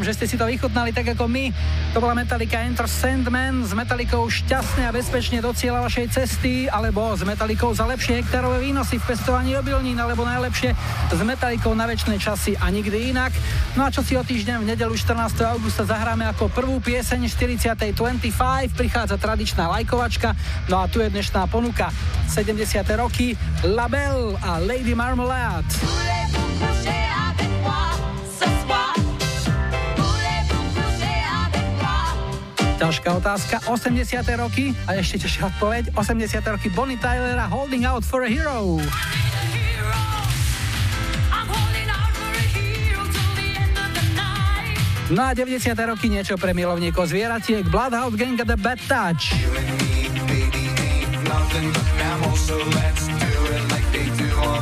Dúfam, 0.00 0.16
že 0.16 0.24
ste 0.24 0.32
si 0.32 0.40
to 0.40 0.48
vychutnali 0.48 0.96
tak 0.96 1.12
ako 1.12 1.28
my. 1.28 1.52
To 1.92 2.00
bola 2.00 2.16
Metallica 2.16 2.56
Enter 2.64 2.88
Sandman 2.88 3.68
s 3.68 3.76
Metallicou 3.76 4.32
šťastne 4.32 4.88
a 4.88 4.96
bezpečne 4.96 5.44
do 5.44 5.52
cieľa 5.52 5.84
vašej 5.84 6.06
cesty, 6.08 6.72
alebo 6.72 7.12
s 7.12 7.20
Metallicou 7.20 7.68
za 7.76 7.84
lepšie 7.84 8.24
hektárové 8.24 8.64
výnosy 8.64 8.96
v 8.96 9.04
pestovaní 9.04 9.52
obilnín, 9.60 10.00
alebo 10.00 10.24
najlepšie 10.24 10.72
s 11.12 11.20
Metallicou 11.20 11.76
na 11.76 11.84
väčšie 11.84 12.16
časy 12.16 12.56
a 12.56 12.72
nikdy 12.72 13.12
inak. 13.12 13.28
No 13.76 13.84
a 13.84 13.92
čo 13.92 14.00
si 14.00 14.16
o 14.16 14.24
týždeň 14.24 14.64
v 14.64 14.72
nedelu 14.72 14.96
14. 14.96 15.36
augusta 15.44 15.84
zahráme 15.84 16.24
ako 16.32 16.48
prvú 16.48 16.80
pieseň 16.80 17.28
40. 17.28 17.92
25, 17.92 18.72
prichádza 18.72 19.20
tradičná 19.20 19.68
lajkovačka, 19.68 20.32
no 20.72 20.80
a 20.80 20.88
tu 20.88 21.04
je 21.04 21.12
dnešná 21.12 21.44
ponuka 21.52 21.92
70. 22.32 22.56
roky 22.96 23.36
Label 23.68 24.32
a 24.40 24.64
Lady 24.64 24.96
Marmalade. 24.96 25.99
Ťažká 33.00 33.16
otázka, 33.16 33.56
80. 33.64 34.20
roky 34.36 34.76
a 34.84 35.00
ešte 35.00 35.24
ťažšia 35.24 35.56
odpoveď, 35.56 35.84
80. 35.96 36.36
roky 36.52 36.68
Bonnie 36.68 37.00
Tylera 37.00 37.48
Holding 37.48 37.88
Out 37.88 38.04
for 38.04 38.20
a 38.20 38.28
Hero. 38.28 38.76
No 45.08 45.20
a 45.24 45.32
90. 45.32 45.72
roky 45.80 46.12
niečo 46.12 46.36
pre 46.36 46.52
milovníkov 46.52 47.08
zvieratiek 47.08 47.64
Bloodhound 47.72 48.20
Gang 48.20 48.36
a 48.36 48.44
The 48.44 48.60
Bad 48.60 48.84
Touch. 48.84 49.32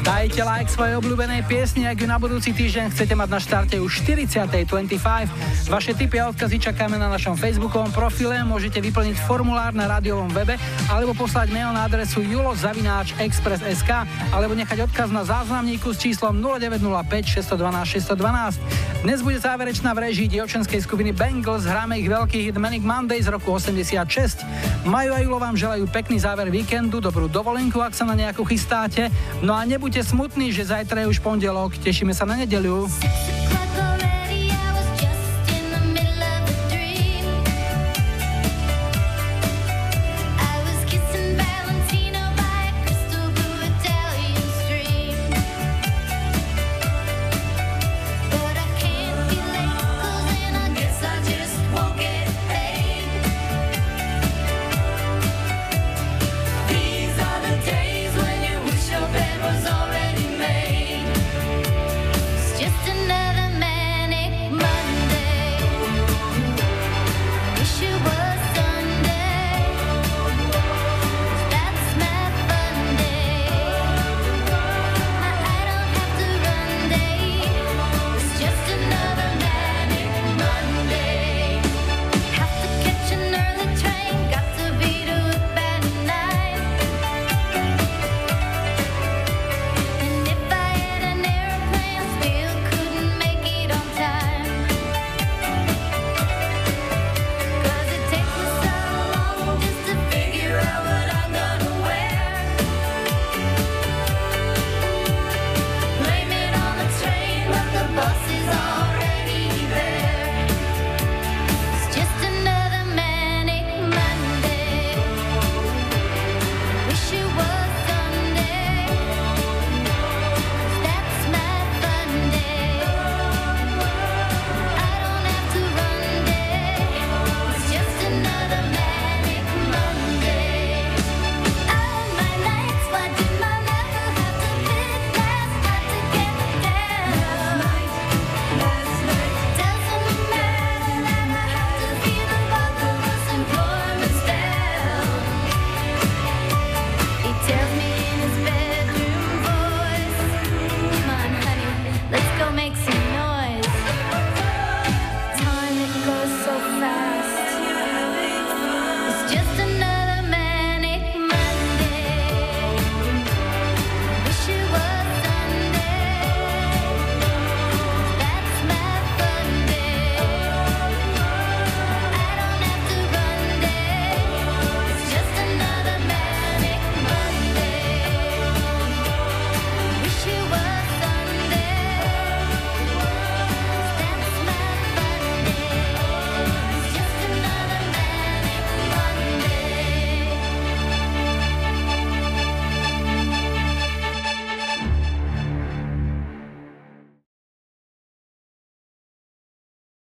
Dajte 0.06 0.42
like 0.46 0.70
svojej 0.70 0.94
obľúbenej 0.94 1.42
piesni, 1.50 1.90
ak 1.90 2.00
ju 2.00 2.06
na 2.06 2.22
budúci 2.22 2.54
týždeň 2.54 2.94
chcete 2.94 3.18
mať 3.18 3.28
na 3.34 3.38
štarte 3.42 3.76
už 3.82 4.06
40.25. 4.06 5.57
Vaše 5.68 5.92
tipy 5.92 6.16
a 6.16 6.32
odkazy 6.32 6.56
čakáme 6.56 6.96
na 6.96 7.12
našom 7.12 7.36
facebookovom 7.36 7.92
profile, 7.92 8.40
môžete 8.40 8.80
vyplniť 8.80 9.20
formulár 9.28 9.76
na 9.76 9.84
rádiovom 9.84 10.32
webe 10.32 10.56
alebo 10.88 11.12
poslať 11.12 11.52
mail 11.52 11.68
na 11.76 11.84
adresu 11.84 12.24
julozavináč.express.sk 12.24 13.90
alebo 14.32 14.56
nechať 14.56 14.88
odkaz 14.88 15.12
na 15.12 15.28
záznamníku 15.28 15.92
s 15.92 16.00
číslom 16.00 16.40
0905 16.40 17.44
612 17.44 17.84
612. 17.84 19.04
Dnes 19.04 19.20
bude 19.20 19.36
záverečná 19.36 19.92
v 19.92 20.08
režii 20.08 20.32
dievčenskej 20.32 20.80
skupiny 20.88 21.12
Bengals, 21.12 21.68
hráme 21.68 22.00
ich 22.00 22.08
veľký 22.08 22.48
hit 22.48 22.56
Manic 22.56 22.80
Monday 22.80 23.20
z 23.20 23.28
roku 23.28 23.52
86. 23.52 24.88
Maju 24.88 25.10
a 25.12 25.20
Julo 25.20 25.36
vám 25.36 25.52
želajú 25.52 25.84
pekný 25.92 26.16
záver 26.16 26.48
víkendu, 26.48 26.96
dobrú 26.96 27.28
dovolenku, 27.28 27.84
ak 27.84 27.92
sa 27.92 28.08
na 28.08 28.16
nejakú 28.16 28.40
chystáte. 28.48 29.12
No 29.44 29.52
a 29.52 29.68
nebuďte 29.68 30.00
smutní, 30.00 30.48
že 30.48 30.64
zajtra 30.64 31.04
je 31.04 31.12
už 31.12 31.20
pondelok, 31.20 31.76
tešíme 31.76 32.16
sa 32.16 32.24
na 32.24 32.40
nedeľu. 32.40 32.88